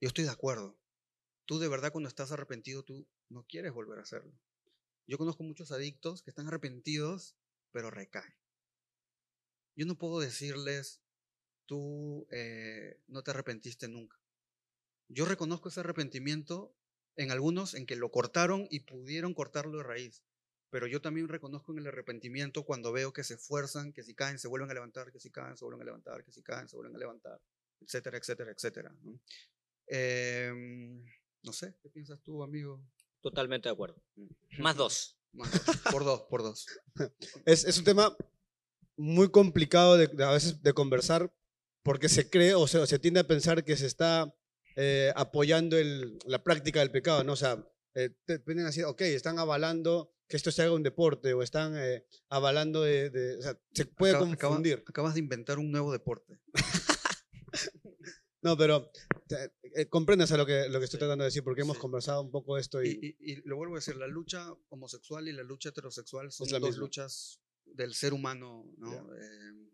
Yo 0.01 0.07
estoy 0.07 0.25
de 0.25 0.31
acuerdo. 0.31 0.80
Tú 1.51 1.59
de 1.59 1.67
verdad 1.67 1.91
cuando 1.91 2.07
estás 2.07 2.31
arrepentido, 2.31 2.81
tú 2.81 3.05
no 3.27 3.43
quieres 3.43 3.73
volver 3.73 3.99
a 3.99 4.03
hacerlo. 4.03 4.31
Yo 5.05 5.17
conozco 5.17 5.43
muchos 5.43 5.73
adictos 5.73 6.23
que 6.23 6.29
están 6.29 6.47
arrepentidos, 6.47 7.35
pero 7.73 7.91
recaen. 7.91 8.33
Yo 9.75 9.85
no 9.85 9.97
puedo 9.97 10.21
decirles, 10.21 11.01
tú 11.65 12.25
eh, 12.31 13.01
no 13.07 13.21
te 13.21 13.31
arrepentiste 13.31 13.89
nunca. 13.89 14.17
Yo 15.09 15.25
reconozco 15.25 15.67
ese 15.67 15.81
arrepentimiento 15.81 16.73
en 17.17 17.31
algunos 17.31 17.73
en 17.73 17.85
que 17.85 17.97
lo 17.97 18.11
cortaron 18.11 18.65
y 18.69 18.85
pudieron 18.85 19.33
cortarlo 19.33 19.79
de 19.79 19.83
raíz. 19.83 20.23
Pero 20.69 20.87
yo 20.87 21.01
también 21.01 21.27
reconozco 21.27 21.73
en 21.73 21.79
el 21.79 21.87
arrepentimiento 21.87 22.63
cuando 22.63 22.93
veo 22.93 23.11
que 23.11 23.25
se 23.25 23.33
esfuerzan, 23.33 23.91
que 23.91 24.03
si 24.03 24.15
caen 24.15 24.39
se 24.39 24.47
vuelven 24.47 24.71
a 24.71 24.73
levantar, 24.73 25.11
que 25.11 25.19
si 25.19 25.29
caen 25.31 25.57
se 25.57 25.65
vuelven 25.65 25.81
a 25.81 25.85
levantar, 25.87 26.23
que 26.23 26.31
si 26.31 26.43
caen 26.43 26.69
se 26.69 26.77
vuelven 26.77 26.95
a 26.95 26.99
levantar, 26.99 27.41
etcétera, 27.81 28.17
etcétera, 28.17 28.51
etcétera. 28.51 28.95
Em, 29.87 31.03
no 31.43 31.53
sé, 31.53 31.75
¿qué 31.81 31.89
piensas 31.89 32.21
tú, 32.21 32.43
amigo? 32.43 32.83
Totalmente 33.21 33.69
de 33.69 33.73
acuerdo. 33.73 34.01
Más 34.59 34.75
dos. 34.75 35.17
Más 35.33 35.49
dos, 35.65 35.77
por 35.91 36.03
dos, 36.03 36.21
por 36.29 36.43
dos. 36.43 36.65
Es, 37.45 37.63
es 37.65 37.77
un 37.77 37.83
tema 37.85 38.15
muy 38.97 39.29
complicado 39.31 39.97
de, 39.97 40.07
de 40.07 40.23
a 40.23 40.31
veces 40.31 40.61
de 40.61 40.73
conversar 40.73 41.33
porque 41.83 42.09
se 42.09 42.29
cree 42.29 42.53
o 42.53 42.67
se, 42.67 42.77
o 42.79 42.85
se 42.85 42.99
tiende 42.99 43.21
a 43.21 43.27
pensar 43.27 43.63
que 43.63 43.77
se 43.77 43.87
está 43.87 44.33
eh, 44.75 45.11
apoyando 45.15 45.77
el- 45.77 46.19
la 46.25 46.43
práctica 46.43 46.79
del 46.81 46.91
pecado, 46.91 47.23
¿no? 47.23 47.33
O 47.33 47.37
sea, 47.37 47.65
eh, 47.95 48.09
te 48.25 48.37
vienen 48.39 48.65
así, 48.65 48.83
ok, 48.83 49.01
están 49.01 49.39
avalando 49.39 50.13
que 50.27 50.37
esto 50.37 50.51
se 50.51 50.61
haga 50.61 50.73
un 50.73 50.83
deporte 50.83 51.33
o 51.33 51.41
están 51.41 51.73
eh, 51.77 52.05
avalando 52.29 52.81
de, 52.83 53.09
de- 53.09 53.37
o 53.37 53.41
sea, 53.41 53.57
se 53.73 53.85
puede 53.85 54.17
confundir. 54.17 54.83
acabas 54.87 55.13
de 55.15 55.19
inventar 55.21 55.59
un 55.59 55.71
nuevo 55.71 55.91
deporte. 55.91 56.39
No, 58.43 58.57
pero 58.57 58.91
eh, 59.75 59.87
comprendes 59.87 60.31
a 60.31 60.37
lo 60.37 60.45
que, 60.45 60.67
lo 60.69 60.79
que 60.79 60.85
estoy 60.85 60.97
Sí, 60.97 61.01
tratando 61.01 61.23
de 61.23 61.27
decir 61.27 61.43
porque 61.43 61.61
hemos 61.61 61.77
sí. 61.77 61.81
conversado 61.81 62.21
un 62.21 62.31
poco 62.31 62.57
esto 62.57 62.81
y, 62.83 62.89
Y, 62.89 63.07
y- 63.19 63.31
y 63.33 63.35
lo 63.45 63.55
vuelvo 63.55 63.75
a 63.75 63.77
decir, 63.79 63.95
la 63.97 64.07
lucha 64.07 64.51
homosexual 64.69 65.27
y 65.27 65.31
la 65.33 65.43
lucha 65.43 65.69
heterosexual 65.69 66.31
son 66.31 66.49
la 66.51 66.59
dos 66.59 66.69
misma. 66.71 66.81
luchas 66.81 67.39
del 67.65 67.93
ser 67.93 68.13
humano, 68.13 68.65
¿no? 68.77 69.13
Eh, 69.15 69.69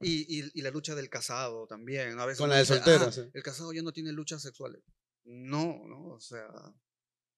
y, 0.00 0.38
y- 0.40 0.50
y 0.54 0.62
la 0.62 0.70
lucha 0.70 0.94
del 0.94 1.08
casado 1.08 1.66
también. 1.66 2.14
¿no? 2.14 2.22
A 2.22 2.26
veces 2.26 2.38
Con 2.40 2.50
la 2.50 2.58
dice, 2.60 2.74
soltero, 2.74 3.06
"Ah, 3.06 3.12
sí. 3.12 3.22
el 3.32 3.42
casado 3.42 3.72
ya 3.72 3.82
no 3.82 3.92
tiene 3.92 4.12
luchas 4.12 4.42
sexuales. 4.42 4.82
No, 5.24 5.80
¿no? 5.86 6.08
O 6.14 6.20
sea, 6.20 6.48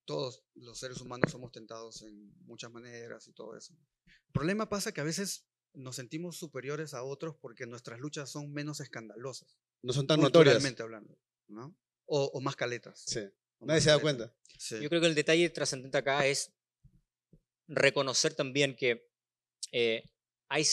todos 0.04 0.44
los 0.54 0.78
seres 0.78 1.00
humanos 1.00 1.30
somos 1.30 1.52
tentados 1.52 2.02
en 2.02 2.32
muchas 2.44 2.70
maneras 2.72 3.26
y 3.28 3.32
todo 3.32 3.56
eso. 3.56 3.74
El 4.06 4.32
problema 4.32 4.68
pasa 4.68 4.92
que 4.92 5.00
a 5.00 5.04
veces 5.04 5.46
nos 5.72 5.96
sentimos 5.96 6.36
superiores 6.36 6.92
a 6.94 7.02
otros 7.04 7.36
porque 7.40 7.66
nuestras 7.66 8.00
luchas 8.00 8.28
son 8.30 8.52
menos 8.52 8.80
escandalosas, 8.80 9.56
no 9.82 9.92
son 9.92 10.06
tan 10.06 10.20
notorias. 10.20 10.64
hablando, 10.80 11.18
¿no? 11.48 11.76
O, 12.06 12.24
o 12.34 12.40
más 12.40 12.56
caletas. 12.56 13.02
Sí. 13.06 13.20
o 13.58 13.66
Nadie 13.66 13.76
más 13.78 13.82
se 13.84 13.90
da 13.90 13.98
caletas. 13.98 14.02
cuenta. 14.02 14.36
Sí. 14.58 14.80
Yo 14.82 14.88
creo 14.88 15.00
que 15.00 15.06
el 15.06 15.14
detalle 15.14 15.48
trascendente 15.50 15.96
acá 15.98 16.26
es 16.26 16.52
reconocer 17.68 18.34
también 18.34 18.74
que 18.74 19.08
eh, 19.72 20.04
hay, 20.48 20.64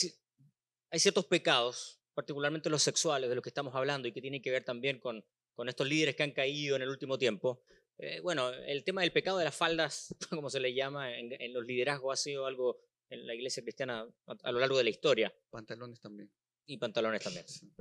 hay 0.90 0.98
ciertos 1.00 1.26
pecados, 1.26 2.00
particularmente 2.14 2.70
los 2.70 2.82
sexuales, 2.82 3.28
de 3.28 3.34
los 3.36 3.42
que 3.42 3.50
estamos 3.50 3.74
hablando 3.74 4.08
y 4.08 4.12
que 4.12 4.20
tienen 4.20 4.42
que 4.42 4.50
ver 4.50 4.64
también 4.64 4.98
con, 4.98 5.24
con 5.54 5.68
estos 5.68 5.86
líderes 5.88 6.16
que 6.16 6.24
han 6.24 6.32
caído 6.32 6.76
en 6.76 6.82
el 6.82 6.88
último 6.88 7.18
tiempo. 7.18 7.62
Eh, 7.98 8.20
bueno, 8.20 8.50
el 8.50 8.84
tema 8.84 9.02
del 9.02 9.12
pecado 9.12 9.38
de 9.38 9.44
las 9.44 9.54
faldas, 9.56 10.14
como 10.30 10.50
se 10.50 10.60
le 10.60 10.74
llama 10.74 11.16
en, 11.16 11.32
en 11.40 11.52
los 11.52 11.64
liderazgos, 11.64 12.12
ha 12.18 12.22
sido 12.22 12.46
algo 12.46 12.80
en 13.10 13.26
la 13.26 13.34
iglesia 13.34 13.62
cristiana 13.62 14.06
a, 14.26 14.36
a 14.42 14.52
lo 14.52 14.58
largo 14.58 14.76
de 14.76 14.84
la 14.84 14.90
historia 14.90 15.34
Pantalones 15.50 16.00
también. 16.00 16.30
y 16.66 16.76
pantalones 16.76 17.22
también. 17.22 17.48
Sí. 17.48 17.72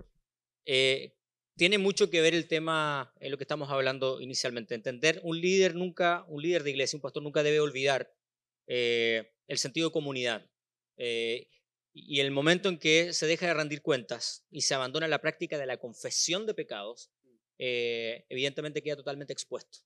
Eh, 0.65 1.16
tiene 1.57 1.79
mucho 1.79 2.09
que 2.09 2.21
ver 2.21 2.35
el 2.35 2.47
tema 2.47 3.11
en 3.19 3.31
lo 3.31 3.37
que 3.37 3.43
estamos 3.43 3.69
hablando 3.71 4.21
inicialmente. 4.21 4.75
Entender, 4.75 5.19
un 5.23 5.41
líder 5.41 5.75
nunca, 5.75 6.23
un 6.27 6.41
líder 6.41 6.63
de 6.63 6.69
iglesia, 6.69 6.97
un 6.97 7.01
pastor 7.01 7.23
nunca 7.23 7.43
debe 7.43 7.59
olvidar 7.59 8.13
eh, 8.67 9.33
el 9.47 9.57
sentido 9.57 9.89
de 9.89 9.93
comunidad. 9.93 10.45
Eh, 10.97 11.49
y 11.93 12.19
el 12.19 12.29
momento 12.29 12.69
en 12.69 12.77
que 12.77 13.11
se 13.11 13.25
deja 13.25 13.47
de 13.47 13.55
rendir 13.55 13.81
cuentas 13.81 14.45
y 14.51 14.61
se 14.61 14.75
abandona 14.75 15.07
la 15.07 15.19
práctica 15.19 15.57
de 15.57 15.65
la 15.65 15.77
confesión 15.77 16.45
de 16.45 16.53
pecados, 16.53 17.09
eh, 17.57 18.25
evidentemente 18.29 18.83
queda 18.83 18.95
totalmente 18.95 19.33
expuesto. 19.33 19.79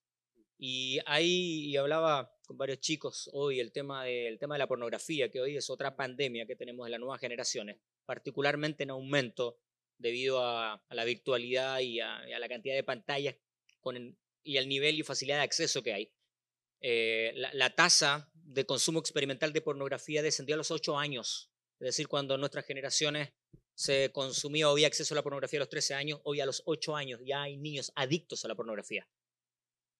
Y 0.58 1.00
ahí, 1.06 1.70
y 1.70 1.76
hablaba 1.78 2.36
con 2.46 2.58
varios 2.58 2.80
chicos 2.80 3.30
hoy, 3.32 3.60
el 3.60 3.72
tema, 3.72 4.04
de, 4.04 4.28
el 4.28 4.38
tema 4.38 4.56
de 4.56 4.60
la 4.60 4.68
pornografía, 4.68 5.30
que 5.30 5.40
hoy 5.40 5.56
es 5.56 5.70
otra 5.70 5.96
pandemia 5.96 6.46
que 6.46 6.54
tenemos 6.54 6.86
en 6.86 6.92
las 6.92 7.00
nuevas 7.00 7.18
generaciones, 7.18 7.78
particularmente 8.04 8.82
en 8.82 8.90
aumento 8.90 9.58
debido 10.02 10.44
a, 10.44 10.74
a 10.74 10.94
la 10.94 11.04
virtualidad 11.04 11.80
y 11.80 12.00
a, 12.00 12.28
y 12.28 12.32
a 12.32 12.38
la 12.38 12.48
cantidad 12.48 12.74
de 12.74 12.84
pantallas 12.84 13.36
con 13.80 13.96
el- 13.96 14.16
y 14.44 14.58
al 14.58 14.68
nivel 14.68 14.98
y 14.98 15.02
facilidad 15.04 15.38
de 15.38 15.44
acceso 15.44 15.82
que 15.82 15.92
hay. 15.94 16.12
Eh, 16.80 17.32
la, 17.36 17.50
la 17.54 17.74
tasa 17.74 18.28
de 18.34 18.66
consumo 18.66 18.98
experimental 18.98 19.52
de 19.52 19.60
pornografía 19.62 20.20
descendió 20.20 20.56
a 20.56 20.58
los 20.58 20.70
8 20.72 20.98
años. 20.98 21.50
Es 21.80 21.86
decir, 21.86 22.08
cuando 22.08 22.36
nuestras 22.36 22.66
generaciones 22.66 23.30
se 23.74 24.10
consumía 24.12 24.68
o 24.68 24.72
había 24.72 24.88
acceso 24.88 25.14
a 25.14 25.16
la 25.16 25.22
pornografía 25.22 25.58
a 25.58 25.62
los 25.62 25.68
13 25.68 25.94
años, 25.94 26.20
hoy 26.24 26.40
a 26.40 26.46
los 26.46 26.62
8 26.66 26.96
años 26.96 27.20
ya 27.24 27.42
hay 27.42 27.56
niños 27.56 27.92
adictos 27.94 28.44
a 28.44 28.48
la 28.48 28.54
pornografía. 28.54 29.08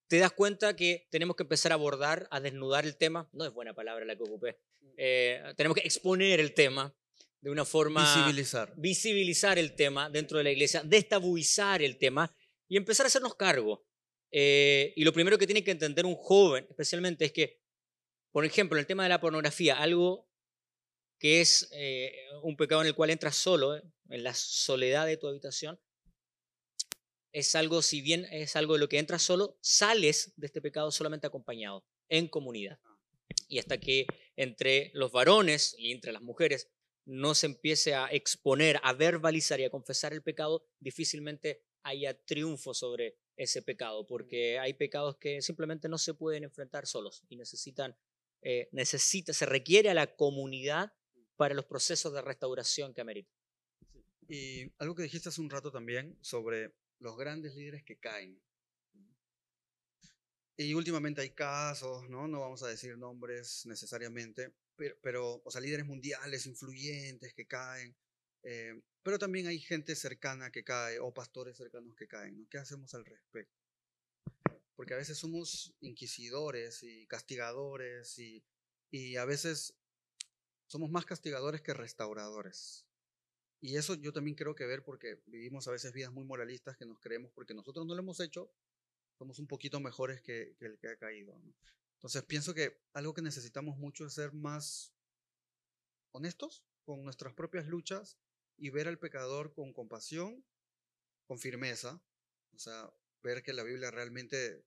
Te 0.08 0.18
das 0.18 0.32
cuenta 0.32 0.76
que 0.76 1.06
tenemos 1.10 1.36
que 1.36 1.44
empezar 1.44 1.72
a 1.72 1.76
abordar, 1.76 2.28
a 2.30 2.40
desnudar 2.40 2.84
el 2.84 2.96
tema. 2.96 3.30
No 3.32 3.44
es 3.46 3.52
buena 3.52 3.74
palabra 3.74 4.04
la 4.04 4.14
que 4.16 4.22
ocupé. 4.24 4.58
Eh, 4.96 5.40
tenemos 5.56 5.76
que 5.76 5.82
exponer 5.86 6.38
el 6.38 6.52
tema 6.52 6.94
de 7.42 7.50
una 7.50 7.64
forma 7.64 8.02
Visibilizar. 8.02 8.72
visibilizar 8.76 9.58
el 9.58 9.74
tema 9.74 10.08
dentro 10.08 10.38
de 10.38 10.44
la 10.44 10.52
iglesia, 10.52 10.82
destabuizar 10.84 11.82
el 11.82 11.98
tema 11.98 12.34
y 12.68 12.76
empezar 12.76 13.04
a 13.04 13.08
hacernos 13.08 13.34
cargo. 13.34 13.84
Eh, 14.30 14.94
y 14.96 15.04
lo 15.04 15.12
primero 15.12 15.36
que 15.36 15.46
tiene 15.46 15.64
que 15.64 15.72
entender 15.72 16.06
un 16.06 16.14
joven, 16.14 16.66
especialmente, 16.70 17.24
es 17.24 17.32
que, 17.32 17.60
por 18.30 18.44
ejemplo, 18.44 18.78
el 18.78 18.86
tema 18.86 19.02
de 19.02 19.08
la 19.08 19.20
pornografía, 19.20 19.76
algo 19.78 20.30
que 21.18 21.40
es 21.40 21.68
eh, 21.72 22.14
un 22.42 22.56
pecado 22.56 22.80
en 22.80 22.86
el 22.86 22.94
cual 22.94 23.10
entras 23.10 23.36
solo, 23.36 23.76
eh, 23.76 23.82
en 24.08 24.22
la 24.22 24.34
soledad 24.34 25.06
de 25.06 25.16
tu 25.16 25.26
habitación, 25.26 25.80
es 27.32 27.56
algo, 27.56 27.82
si 27.82 28.02
bien 28.02 28.26
es 28.30 28.54
algo 28.54 28.74
de 28.74 28.80
lo 28.80 28.88
que 28.88 28.98
entras 28.98 29.22
solo, 29.22 29.58
sales 29.60 30.32
de 30.36 30.46
este 30.46 30.62
pecado 30.62 30.92
solamente 30.92 31.26
acompañado, 31.26 31.84
en 32.08 32.28
comunidad. 32.28 32.78
Y 33.48 33.58
hasta 33.58 33.78
que 33.78 34.06
entre 34.36 34.92
los 34.94 35.10
varones 35.10 35.74
y 35.76 35.90
entre 35.90 36.12
las 36.12 36.22
mujeres 36.22 36.70
no 37.04 37.34
se 37.34 37.46
empiece 37.46 37.94
a 37.94 38.06
exponer, 38.06 38.78
a 38.82 38.92
verbalizar 38.92 39.60
y 39.60 39.64
a 39.64 39.70
confesar 39.70 40.12
el 40.12 40.22
pecado, 40.22 40.64
difícilmente 40.80 41.62
haya 41.82 42.16
triunfo 42.24 42.74
sobre 42.74 43.16
ese 43.36 43.62
pecado, 43.62 44.06
porque 44.06 44.58
hay 44.58 44.74
pecados 44.74 45.16
que 45.16 45.42
simplemente 45.42 45.88
no 45.88 45.98
se 45.98 46.14
pueden 46.14 46.44
enfrentar 46.44 46.86
solos 46.86 47.24
y 47.28 47.36
necesitan, 47.36 47.96
eh, 48.42 48.68
necesita, 48.72 49.32
se 49.32 49.46
requiere 49.46 49.90
a 49.90 49.94
la 49.94 50.14
comunidad 50.14 50.92
para 51.36 51.54
los 51.54 51.64
procesos 51.64 52.12
de 52.12 52.22
restauración 52.22 52.94
que 52.94 53.00
ameritan. 53.00 53.34
Y 54.28 54.72
algo 54.78 54.94
que 54.94 55.02
dijiste 55.02 55.28
hace 55.28 55.40
un 55.40 55.50
rato 55.50 55.72
también 55.72 56.16
sobre 56.20 56.72
los 56.98 57.16
grandes 57.16 57.54
líderes 57.54 57.82
que 57.82 57.98
caen. 57.98 58.40
Y 60.56 60.74
últimamente 60.74 61.22
hay 61.22 61.30
casos, 61.30 62.08
¿no? 62.08 62.28
No 62.28 62.40
vamos 62.40 62.62
a 62.62 62.68
decir 62.68 62.96
nombres 62.98 63.64
necesariamente, 63.66 64.52
pero, 64.76 64.96
pero 65.02 65.42
o 65.44 65.50
sea, 65.50 65.60
líderes 65.60 65.86
mundiales, 65.86 66.46
influyentes 66.46 67.34
que 67.34 67.46
caen. 67.46 67.96
eh, 68.42 68.80
pero 69.02 69.18
también 69.18 69.46
hay 69.48 69.58
gente 69.58 69.96
cercana 69.96 70.50
que 70.52 70.64
cae 70.64 70.98
o 71.00 71.12
pastores 71.12 71.56
cercanos 71.56 71.96
que 71.96 72.06
caen. 72.06 72.46
¿Qué 72.50 72.58
hacemos 72.58 72.94
al 72.94 73.04
respecto? 73.04 73.52
Porque 74.76 74.94
a 74.94 74.96
veces 74.96 75.18
somos 75.18 75.74
inquisidores 75.80 76.82
y 76.82 77.06
castigadores 77.06 78.18
y, 78.18 78.44
y 78.90 79.16
a 79.16 79.24
veces 79.24 79.74
somos 80.66 80.90
más 80.90 81.04
castigadores 81.04 81.62
que 81.62 81.74
restauradores. 81.74 82.86
Y 83.60 83.76
eso 83.76 83.94
yo 83.94 84.12
también 84.12 84.36
creo 84.36 84.54
que 84.54 84.66
ver 84.66 84.82
porque 84.84 85.20
vivimos 85.26 85.68
a 85.68 85.72
veces 85.72 85.92
vidas 85.92 86.12
muy 86.12 86.24
moralistas 86.24 86.76
que 86.76 86.86
nos 86.86 86.98
creemos 87.00 87.32
porque 87.32 87.54
nosotros 87.54 87.86
no 87.86 87.94
lo 87.94 88.00
hemos 88.02 88.20
hecho, 88.20 88.50
somos 89.18 89.38
un 89.38 89.46
poquito 89.46 89.80
mejores 89.80 90.20
que, 90.20 90.56
el 90.60 90.78
que 90.78 90.88
ha 90.88 90.96
caído. 90.96 91.40
Entonces 91.94 92.22
pienso 92.24 92.54
que 92.54 92.80
algo 92.92 93.14
que 93.14 93.22
necesitamos 93.22 93.76
mucho 93.76 94.06
es 94.06 94.14
ser 94.14 94.32
más 94.32 94.92
honestos 96.12 96.64
con 96.84 97.04
nuestras 97.04 97.34
propias 97.34 97.66
luchas 97.66 98.18
y 98.56 98.70
ver 98.70 98.88
al 98.88 98.98
pecador 98.98 99.54
con 99.54 99.72
compasión 99.72 100.44
con 101.26 101.38
firmeza, 101.38 102.02
o 102.52 102.58
sea, 102.58 102.92
ver 103.22 103.42
que 103.42 103.52
la 103.52 103.62
Biblia 103.62 103.90
realmente 103.90 104.64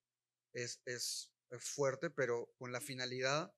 es, 0.54 0.82
es, 0.86 1.32
es 1.52 1.64
fuerte, 1.64 2.10
pero 2.10 2.52
con 2.58 2.72
la 2.72 2.82
finalidad 2.82 3.54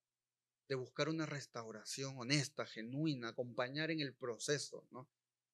de 0.67 0.75
buscar 0.75 1.07
una 1.07 1.25
restauración 1.25 2.17
honesta, 2.17 2.65
genuina, 2.65 3.29
acompañar 3.29 3.91
en 3.91 4.01
el 4.01 4.13
proceso, 4.13 4.85
¿no? 4.91 5.07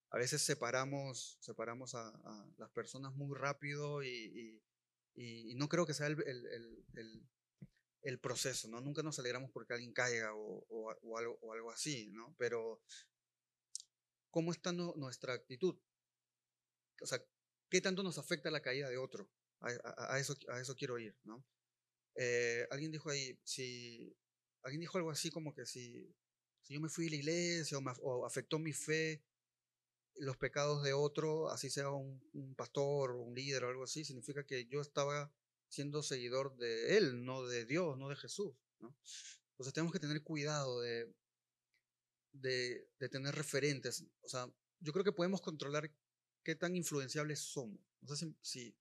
A 0.10 0.18
veces 0.18 0.42
separamos, 0.42 1.38
separamos 1.42 1.96
a, 1.96 2.14
las 2.58 2.70
personas 2.72 3.16
muy 3.16 3.36
rápido 3.38 4.04
y, 4.04 4.62
y 5.16 5.56
no 5.56 5.68
creo 5.70 5.86
que 5.86 5.94
sea 5.94 6.08
el, 6.08 6.22
el, 6.26 6.86
el, 6.96 7.24
el, 8.02 8.20
proceso, 8.20 8.68
¿no? 8.68 8.82
Nunca 8.82 9.04
nos 9.04 9.20
alegramos 9.20 9.52
porque 9.52 9.74
alguien 9.74 9.94
caiga 9.94 10.34
o, 10.34 10.66
o, 10.70 10.96
o 11.02 11.18
algo, 11.18 11.38
o 11.42 11.54
algo 11.54 11.72
así, 11.72 12.10
¿no? 12.12 12.36
Pero, 12.38 12.82
¿cómo 14.32 14.52
está 14.52 14.72
no, 14.72 14.94
nuestra 14.98 15.34
actitud? 15.34 15.78
O 17.02 17.06
sea, 17.06 17.24
¿qué 17.70 17.82
tanto 17.82 18.04
nos 18.04 18.18
afecta 18.18 18.50
la 18.52 18.62
caída 18.62 18.90
de 18.90 18.98
otro? 18.98 19.30
A, 19.60 19.70
a, 19.70 20.16
a 20.16 20.20
eso, 20.20 20.36
a 20.50 20.60
eso 20.60 20.76
quiero 20.76 20.98
ir, 21.00 21.16
¿no? 21.24 21.46
Eh, 22.16 22.68
alguien 22.70 22.92
dijo 22.92 23.10
ahí, 23.10 23.40
si 23.44 24.16
alguien 24.64 24.82
dijo 24.82 24.98
algo 24.98 25.12
así 25.12 25.32
como 25.32 25.54
que 25.54 25.66
si, 25.66 26.16
si 26.62 26.74
yo 26.74 26.82
me 26.82 26.90
fui 26.90 27.06
de 27.06 27.12
la 27.12 27.16
iglesia 27.18 27.78
o, 27.78 27.82
me, 27.82 27.92
o, 28.02 28.26
afectó 28.26 28.60
mi 28.60 28.74
fe, 28.74 29.24
los 30.16 30.38
pecados 30.38 30.84
de 30.84 30.94
otro, 30.94 31.50
así 31.50 31.70
sea 31.70 31.90
un, 31.90 32.22
un, 32.34 32.56
pastor 32.56 33.12
o 33.12 33.22
un 33.22 33.36
líder 33.36 33.64
o 33.64 33.70
algo 33.70 33.84
así, 33.84 34.06
significa 34.06 34.46
que 34.46 34.66
yo 34.66 34.82
estaba 34.82 35.34
siendo 35.70 36.04
seguidor 36.04 36.56
de 36.58 36.98
él, 36.98 37.26
no 37.26 37.44
de 37.44 37.66
Dios, 37.66 37.98
no 37.98 38.10
de 38.10 38.16
Jesús. 38.16 38.54
¿no? 38.80 38.96
Entonces 39.52 39.74
tenemos 39.74 39.92
que 39.92 40.00
tener 40.00 40.22
cuidado 40.24 40.82
de, 40.82 41.14
de, 42.32 42.88
de 43.00 43.10
tener 43.10 43.36
referentes. 43.36 44.06
O 44.22 44.30
sea, 44.30 44.48
yo 44.80 44.94
creo 44.94 45.04
que 45.04 45.12
podemos 45.12 45.42
controlar 45.42 45.92
qué 46.44 46.56
tan 46.56 46.76
influenciables 46.76 47.40
somos. 47.40 47.80
No 48.02 48.16
sé 48.16 48.26
si, 48.26 48.36
si 48.42 48.76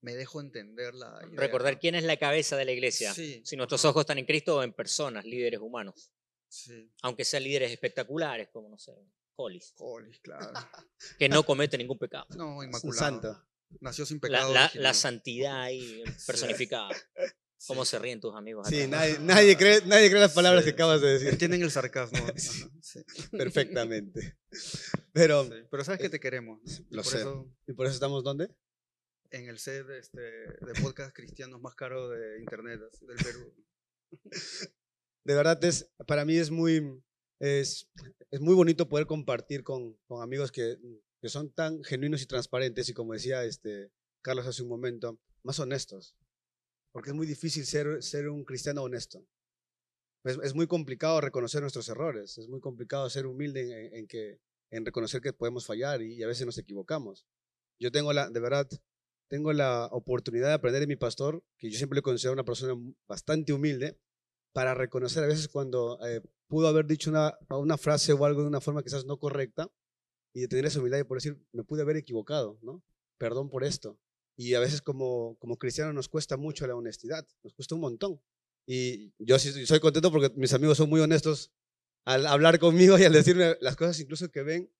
me 0.00 0.14
dejo 0.14 0.40
entender 0.40 0.94
la 0.94 1.20
idea. 1.26 1.40
Recordar 1.40 1.78
quién 1.78 1.94
es 1.94 2.04
la 2.04 2.16
cabeza 2.16 2.56
de 2.56 2.64
la 2.64 2.72
iglesia. 2.72 3.12
Sí, 3.12 3.42
si 3.44 3.56
nuestros 3.56 3.84
ojos 3.84 4.00
están 4.00 4.18
en 4.18 4.26
Cristo 4.26 4.56
o 4.56 4.62
en 4.62 4.72
personas, 4.72 5.24
líderes 5.24 5.60
humanos. 5.60 6.12
Sí. 6.48 6.90
Aunque 7.02 7.24
sean 7.24 7.44
líderes 7.44 7.70
espectaculares, 7.70 8.48
como 8.48 8.68
no 8.68 8.78
sé, 8.78 8.92
Hollis, 9.42 9.74
Hollis, 9.78 10.20
claro. 10.20 10.52
que 11.18 11.28
no 11.28 11.42
comete 11.44 11.76
ningún 11.78 11.98
pecado. 11.98 12.26
No, 12.36 12.62
inmaculado. 12.62 12.98
santo. 12.98 13.46
Nació 13.80 14.04
sin 14.04 14.18
pecado. 14.20 14.52
la- 14.74 14.94
santidad 14.94 15.62
ahí 15.62 16.02
personificada. 16.26 16.88
¿Cómo 17.66 17.84
se 17.84 17.98
ríen 17.98 18.20
tus 18.20 18.34
amigos? 18.34 18.66
Sí, 18.68 18.86
nadie, 18.86 19.18
nadie, 19.20 19.54
cree, 19.56 19.82
nadie 19.84 20.08
cree 20.08 20.20
las 20.22 20.32
palabras 20.32 20.64
Sí, 20.64 20.70
que 20.70 20.74
acabas 20.74 21.02
de 21.02 21.08
decir 21.12 21.28
Entienden 21.28 21.62
el 21.62 21.70
sarcasmo. 21.70 22.16
ajá, 22.18 22.32
Sí. 22.38 22.64
sí. 22.80 23.04
perfectamente. 23.36 24.38
Pero, 25.12 25.44
Sí, 25.44 25.52
Pero 25.70 25.84
sabes 25.84 26.00
que 26.00 26.08
te 26.08 26.18
queremos. 26.20 26.58
lo 26.88 27.02
por 27.02 27.12
sé. 27.12 27.18
eso 27.18 27.52
¿y 27.66 27.74
por 27.74 27.84
eso 27.86 27.94
estamos 27.94 28.24
dónde? 28.24 28.48
en 29.32 29.48
el 29.48 29.58
set 29.58 29.88
este, 29.90 30.20
de 30.20 30.72
podcast 30.82 31.14
cristianos 31.14 31.60
más 31.60 31.74
caro 31.76 32.08
de 32.08 32.40
internet 32.40 32.80
del 33.02 33.16
Perú. 33.18 33.54
de 35.24 35.34
verdad 35.34 35.62
es, 35.64 35.88
para 36.06 36.24
mí 36.24 36.36
es 36.36 36.50
muy, 36.50 36.80
es, 37.40 37.88
es 38.30 38.40
muy 38.40 38.54
bonito 38.54 38.88
poder 38.88 39.06
compartir 39.06 39.64
con, 39.64 39.96
con 40.06 40.22
amigos 40.22 40.52
que, 40.52 40.76
que 41.20 41.28
son 41.28 41.50
tan 41.50 41.82
genuinos 41.82 42.22
y 42.22 42.26
transparentes 42.26 42.88
y 42.88 42.94
como 42.94 43.14
decía 43.14 43.44
este, 43.44 43.90
Carlos 44.22 44.46
hace 44.46 44.62
un 44.62 44.68
momento, 44.68 45.18
más 45.42 45.58
honestos. 45.58 46.14
Porque 46.92 47.10
es 47.10 47.16
muy 47.16 47.26
difícil 47.26 47.66
ser, 47.66 48.02
ser 48.02 48.28
un 48.28 48.44
cristiano 48.44 48.82
honesto. 48.82 49.24
Es, 50.24 50.54
muy 50.54 50.66
complicado 50.66 51.20
reconocer 51.20 51.62
nuestros 51.62 51.88
errores, 51.88 52.36
es 52.36 52.48
muy 52.48 52.60
complicado 52.60 53.08
ser 53.08 53.26
humilde 53.26 53.96
en, 53.96 54.06
que, 54.06 54.38
en 54.70 54.84
reconocer 54.84 55.22
que 55.22 55.32
podemos 55.32 55.64
fallar 55.64 56.02
y, 56.02 56.22
a 56.22 56.26
veces 56.26 56.44
nos 56.44 56.58
equivocamos. 56.58 57.24
Yo 57.78 57.90
tengo 57.90 58.12
la, 58.12 58.28
de 58.28 58.40
verdad, 58.40 58.68
tengo 59.28 59.54
la 59.54 59.86
oportunidad 59.86 60.48
de 60.48 60.54
aprender 60.54 60.80
de 60.80 60.86
mi 60.86 60.96
pastor, 60.96 61.42
que 61.56 61.70
yo 61.70 61.78
siempre 61.78 61.96
le 61.96 62.02
considero 62.02 62.34
una 62.34 62.44
persona 62.44 62.74
bastante 63.08 63.54
humilde, 63.54 63.98
para 64.52 64.74
reconocer 64.74 65.24
a 65.24 65.26
veces 65.26 65.48
cuando 65.48 65.98
eh, 66.06 66.22
pudo 66.48 66.68
haber 66.68 66.86
dicho 66.86 67.10
una, 67.10 67.78
frase 67.78 68.12
o 68.12 68.24
algo 68.24 68.42
de 68.42 68.48
una 68.48 68.60
forma 68.60 68.82
quizás 68.82 69.04
no 69.04 69.18
correcta 69.18 69.70
y 70.34 70.40
de 70.40 70.48
tener 70.48 70.66
esa 70.66 70.80
humildad 70.80 70.98
y 70.98 71.04
por 71.04 71.18
decir, 71.18 71.38
me 71.52 71.64
pude 71.64 71.82
haber 71.82 71.96
equivocado, 71.96 72.58
¿no? 72.62 72.82
Perdón 73.18 73.48
por 73.48 73.64
esto. 73.64 73.98
Y 74.36 74.54
a 74.54 74.60
veces 74.60 74.80
como, 74.80 75.36
como 75.38 75.58
cristianos 75.58 75.94
nos 75.94 76.08
cuesta 76.08 76.36
mucho 76.36 76.66
la 76.66 76.74
honestidad, 76.74 77.26
nos 77.42 77.52
cuesta 77.52 77.74
un 77.74 77.82
montón. 77.82 78.20
Y 78.66 79.12
yo 79.18 79.38
soy 79.38 79.80
contento 79.80 80.10
porque 80.10 80.32
mis 80.36 80.52
amigos 80.52 80.78
son 80.78 80.88
muy 80.88 81.00
honestos 81.00 81.52
al 82.04 82.26
hablar 82.26 82.58
conmigo 82.58 82.98
y 82.98 83.04
al 83.04 83.12
decirme 83.12 83.56
las 83.60 83.76
cosas 83.76 83.98
incluso 84.00 84.30
que 84.30 84.42
ven, 84.42 84.70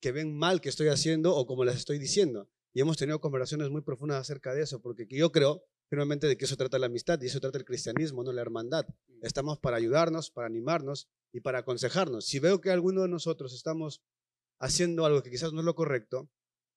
que 0.00 0.12
ven 0.12 0.36
mal 0.36 0.60
que 0.60 0.68
estoy 0.68 0.88
haciendo 0.88 1.34
o 1.34 1.46
como 1.46 1.64
las 1.64 1.76
estoy 1.76 1.98
diciendo. 1.98 2.48
Y 2.74 2.80
hemos 2.80 2.96
tenido 2.96 3.20
conversaciones 3.20 3.70
muy 3.70 3.82
profundas 3.82 4.20
acerca 4.20 4.54
de 4.54 4.62
eso, 4.62 4.80
porque 4.80 5.06
yo 5.10 5.30
creo 5.32 5.64
firmemente 5.92 6.26
de 6.26 6.38
que 6.38 6.46
eso 6.46 6.56
trata 6.56 6.78
la 6.78 6.86
amistad 6.86 7.20
y 7.20 7.26
eso 7.26 7.38
trata 7.38 7.58
el 7.58 7.66
cristianismo, 7.66 8.24
no 8.24 8.32
la 8.32 8.40
hermandad. 8.40 8.86
Estamos 9.20 9.58
para 9.58 9.76
ayudarnos, 9.76 10.30
para 10.30 10.46
animarnos 10.46 11.06
y 11.34 11.40
para 11.40 11.58
aconsejarnos. 11.58 12.24
Si 12.24 12.38
veo 12.38 12.62
que 12.62 12.70
alguno 12.70 13.02
de 13.02 13.08
nosotros 13.08 13.52
estamos 13.52 14.00
haciendo 14.58 15.04
algo 15.04 15.22
que 15.22 15.28
quizás 15.28 15.52
no 15.52 15.60
es 15.60 15.66
lo 15.66 15.74
correcto, 15.74 16.30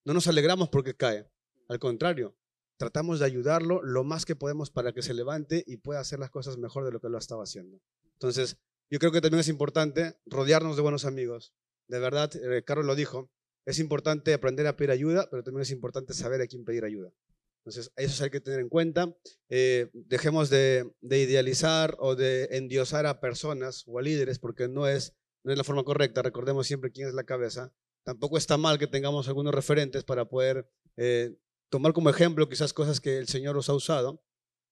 no 0.04 0.13
nos 0.13 0.28
alegramos 0.28 0.67
porque 0.67 0.97
cae. 0.97 1.32
Al 1.69 1.80
contrario, 1.80 2.36
tratamos 2.75 3.19
de 3.19 3.25
ayudarlo 3.25 3.82
lo 3.82 4.04
más 4.04 4.25
que 4.25 4.36
podemos 4.36 4.69
para 4.69 4.91
que 4.91 5.01
se 5.01 5.13
levante 5.13 5.63
y 5.65 5.78
pueda 5.78 6.01
hacer 6.01 6.19
las 6.19 6.30
cosas 6.30 6.58
mejor 6.58 6.84
de 6.84 6.91
lo 6.91 6.99
que 6.99 7.08
lo 7.08 7.17
estaba 7.17 7.43
haciendo. 7.43 7.80
Entonces, 8.12 8.58
yo 8.89 8.99
creo 8.99 9.13
que 9.13 9.21
también 9.21 9.39
es 9.39 9.47
importante 9.47 10.17
rodearnos 10.25 10.75
de 10.75 10.82
buenos 10.82 11.06
amigos. 11.06 11.54
De 11.88 11.99
verdad, 11.99 12.36
eh, 12.36 12.63
Carlos 12.65 12.86
lo 12.86 12.95
dijo, 12.95 13.32
es 13.65 13.80
importante 13.80 14.34
aprender 14.34 14.67
a 14.67 14.75
pedir 14.75 14.91
ayuda, 14.91 15.30
pero 15.32 15.41
también 15.41 15.62
es 15.62 15.71
importante 15.71 16.13
saber 16.13 16.41
a 16.41 16.47
quién 16.47 16.65
pedir 16.65 16.84
ayuda. 16.84 17.13
Entonces, 17.65 17.91
eso 17.95 18.23
hay 18.23 18.30
que 18.30 18.41
tener 18.41 18.60
en 18.60 18.69
cuenta. 18.69 19.12
Eh, 19.49 19.89
dejemos 19.93 20.51
de, 20.51 20.88
de 21.01 21.19
idealizar 21.19 21.95
o 21.97 22.15
de 22.15 22.47
endiosar 22.51 23.08
a 23.08 23.19
personas 23.19 23.84
o 23.88 23.97
a 23.97 24.04
líderes 24.04 24.38
porque 24.38 24.67
no 24.67 24.88
es, 24.88 25.15
no 25.43 25.51
es 25.51 25.58
la 25.58 25.63
forma 25.63 25.84
correcta. 25.84 26.21
Recordemos 26.21 26.67
siempre 26.67 26.91
quién 26.91 27.08
es 27.08 27.15
la 27.15 27.23
cabeza. 27.23 27.73
Tampoco 28.04 28.38
está 28.38 28.58
mal 28.58 28.78
que 28.78 28.86
tengamos 28.86 29.28
algunos 29.28 29.54
referentes 29.54 30.04
para 30.04 30.25
poder 30.25 30.69
eh, 30.95 31.36
tomar 31.69 31.93
como 31.93 32.12
ejemplo 32.12 32.47
quizás 32.47 32.71
cosas 32.71 33.01
que 33.01 33.17
el 33.17 33.28
Señor 33.28 33.58
os 33.58 33.67
ha 33.67 33.73
usado, 33.73 34.23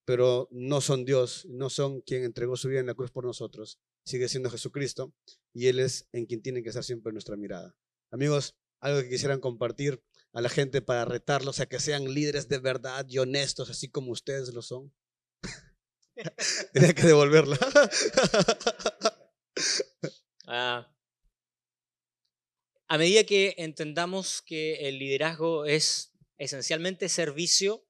pero 0.06 0.48
no 0.52 0.80
son 0.80 1.04
Dios, 1.04 1.48
no 1.50 1.72
son 1.72 2.02
quien 2.02 2.24
entregó 2.24 2.58
su 2.58 2.68
vida 2.68 2.80
en 2.80 2.86
la 2.86 2.94
cruz 2.94 3.10
por 3.10 3.26
nosotros. 3.26 3.80
Sigue 4.06 4.30
siendo 4.30 4.52
Jesucristo 4.52 5.16
y 5.52 5.66
Él 5.66 5.80
es 5.80 6.08
en 6.12 6.28
quien 6.28 6.44
tiene 6.44 6.62
que 6.62 6.70
estar 6.70 6.84
siempre 6.84 7.12
nuestra 7.12 7.38
mirada. 7.38 7.76
Amigos, 8.12 8.56
algo 8.80 9.02
que 9.02 9.10
quisieran 9.10 9.40
compartir 9.40 10.04
a 10.34 10.42
la 10.42 10.50
gente 10.50 10.82
para 10.82 11.06
retarlos 11.06 11.60
a 11.60 11.68
que 11.68 11.80
sean 11.80 12.14
líderes 12.14 12.50
de 12.50 12.58
verdad 12.58 13.06
y 13.08 13.20
honestos, 13.20 13.70
así 13.70 13.90
como 13.90 14.12
ustedes 14.12 14.54
lo 14.54 14.62
son. 14.62 14.94
Tenía 16.74 16.94
que 16.94 17.08
devolverla. 17.08 17.58
Ah, 20.46 20.94
a 22.88 22.98
medida 22.98 23.24
que 23.24 23.56
entendamos 23.58 24.42
que 24.42 24.90
el 24.90 25.00
liderazgo 25.00 25.66
es 25.66 26.14
esencialmente 26.38 27.08
servicio, 27.08 27.88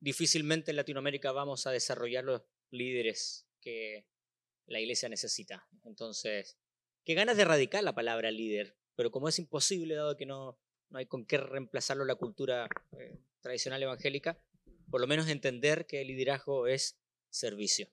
difícilmente 0.00 0.70
en 0.70 0.76
Latinoamérica 0.76 1.32
vamos 1.32 1.66
a 1.66 1.72
desarrollar 1.72 2.24
los 2.24 2.42
líderes 2.70 3.46
que 3.60 4.06
la 4.66 4.80
iglesia 4.80 5.08
necesita. 5.08 5.68
Entonces, 5.84 6.56
qué 7.04 7.14
ganas 7.14 7.36
de 7.36 7.42
erradicar 7.42 7.82
la 7.82 7.94
palabra 7.94 8.30
líder, 8.30 8.78
pero 8.94 9.10
como 9.10 9.28
es 9.28 9.38
imposible, 9.38 9.94
dado 9.94 10.16
que 10.16 10.26
no, 10.26 10.58
no 10.90 10.98
hay 10.98 11.06
con 11.06 11.24
qué 11.24 11.38
reemplazarlo 11.38 12.04
la 12.04 12.14
cultura 12.14 12.68
eh, 12.98 13.18
tradicional 13.40 13.82
evangélica, 13.82 14.38
por 14.90 15.00
lo 15.00 15.06
menos 15.06 15.28
entender 15.28 15.86
que 15.86 16.02
el 16.02 16.08
liderazgo 16.08 16.66
es 16.66 16.96
servicio. 17.30 17.88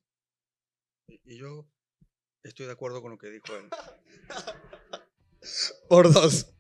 Y, 1.08 1.22
y 1.26 1.38
yo 1.38 1.68
estoy 2.44 2.66
de 2.66 2.74
acuerdo 2.74 3.02
con 3.02 3.12
lo 3.12 3.18
que 3.18 3.30
dijo 3.30 3.56
él. 3.56 3.70
Por 5.90 6.14
dos. 6.14 6.54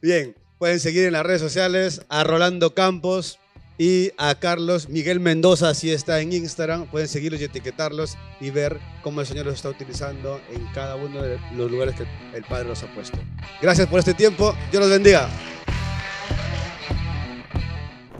Bien, 0.00 0.36
pueden 0.58 0.78
seguir 0.78 1.04
en 1.04 1.12
las 1.12 1.26
redes 1.26 1.40
sociales 1.40 2.02
a 2.08 2.22
Rolando 2.22 2.74
Campos 2.74 3.40
y 3.78 4.10
a 4.16 4.34
Carlos 4.36 4.88
Miguel 4.88 5.20
Mendoza, 5.20 5.74
si 5.74 5.90
está 5.90 6.20
en 6.20 6.32
Instagram. 6.32 6.86
Pueden 6.86 7.08
seguirlos 7.08 7.40
y 7.40 7.44
etiquetarlos 7.44 8.16
y 8.40 8.50
ver 8.50 8.78
cómo 9.02 9.20
el 9.20 9.26
Señor 9.26 9.46
los 9.46 9.56
está 9.56 9.68
utilizando 9.68 10.40
en 10.52 10.64
cada 10.74 10.96
uno 10.96 11.22
de 11.22 11.38
los 11.56 11.70
lugares 11.70 11.94
que 11.94 12.04
el 12.36 12.44
Padre 12.44 12.68
los 12.68 12.82
ha 12.82 12.94
puesto. 12.94 13.18
Gracias 13.60 13.86
por 13.86 13.98
este 13.98 14.14
tiempo. 14.14 14.54
Dios 14.70 14.82
los 14.82 14.90
bendiga. 14.90 15.28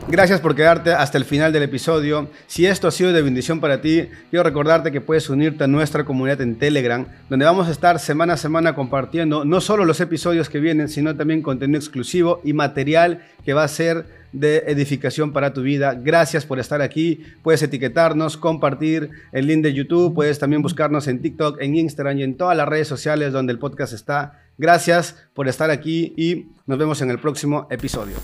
Gracias 0.09 0.41
por 0.41 0.55
quedarte 0.55 0.93
hasta 0.93 1.19
el 1.19 1.25
final 1.25 1.53
del 1.53 1.65
episodio. 1.65 2.31
Si 2.47 2.65
esto 2.65 2.87
ha 2.87 2.93
sido 2.93 3.13
de 3.13 3.23
bendición 3.23 3.59
para 3.59 3.81
ti, 3.81 4.09
quiero 4.31 4.45
recordarte 4.45 4.93
que 4.93 5.01
puedes 5.01 5.29
unirte 5.29 5.65
a 5.65 5.67
nuestra 5.67 6.05
comunidad 6.05 6.41
en 6.43 6.61
Telegram, 6.61 7.05
donde 7.29 7.45
vamos 7.45 7.67
a 7.67 7.73
estar 7.73 7.99
semana 7.99 8.35
a 8.35 8.37
semana 8.37 8.77
compartiendo 8.77 9.45
no 9.45 9.61
solo 9.61 9.85
los 9.85 10.01
episodios 10.01 10.49
que 10.49 10.61
vienen, 10.61 10.89
sino 10.89 11.17
también 11.17 11.43
contenido 11.43 11.81
exclusivo 11.81 12.41
y 12.45 12.53
material 12.53 13.27
que 13.45 13.53
va 13.53 13.65
a 13.65 13.69
ser 13.69 14.07
de 14.39 14.65
edificación 14.67 15.33
para 15.33 15.53
tu 15.53 15.63
vida. 15.63 15.95
Gracias 15.95 16.45
por 16.45 16.59
estar 16.59 16.83
aquí. 16.83 17.25
Puedes 17.43 17.63
etiquetarnos, 17.63 18.37
compartir 18.37 19.11
el 19.33 19.47
link 19.47 19.63
de 19.63 19.73
YouTube, 19.73 20.15
puedes 20.15 20.39
también 20.39 20.63
buscarnos 20.63 21.09
en 21.09 21.21
TikTok, 21.21 21.61
en 21.61 21.77
Instagram 21.77 22.19
y 22.19 22.23
en 22.23 22.37
todas 22.37 22.57
las 22.57 22.69
redes 22.69 22.89
sociales 22.89 23.33
donde 23.33 23.53
el 23.53 23.59
podcast 23.59 23.93
está. 23.93 24.43
Gracias 24.59 25.17
por 25.35 25.49
estar 25.49 25.71
aquí 25.71 26.15
y 26.17 26.47
nos 26.67 26.79
vemos 26.79 27.01
en 27.03 27.11
el 27.11 27.19
próximo 27.19 27.67
episodio. 27.71 28.17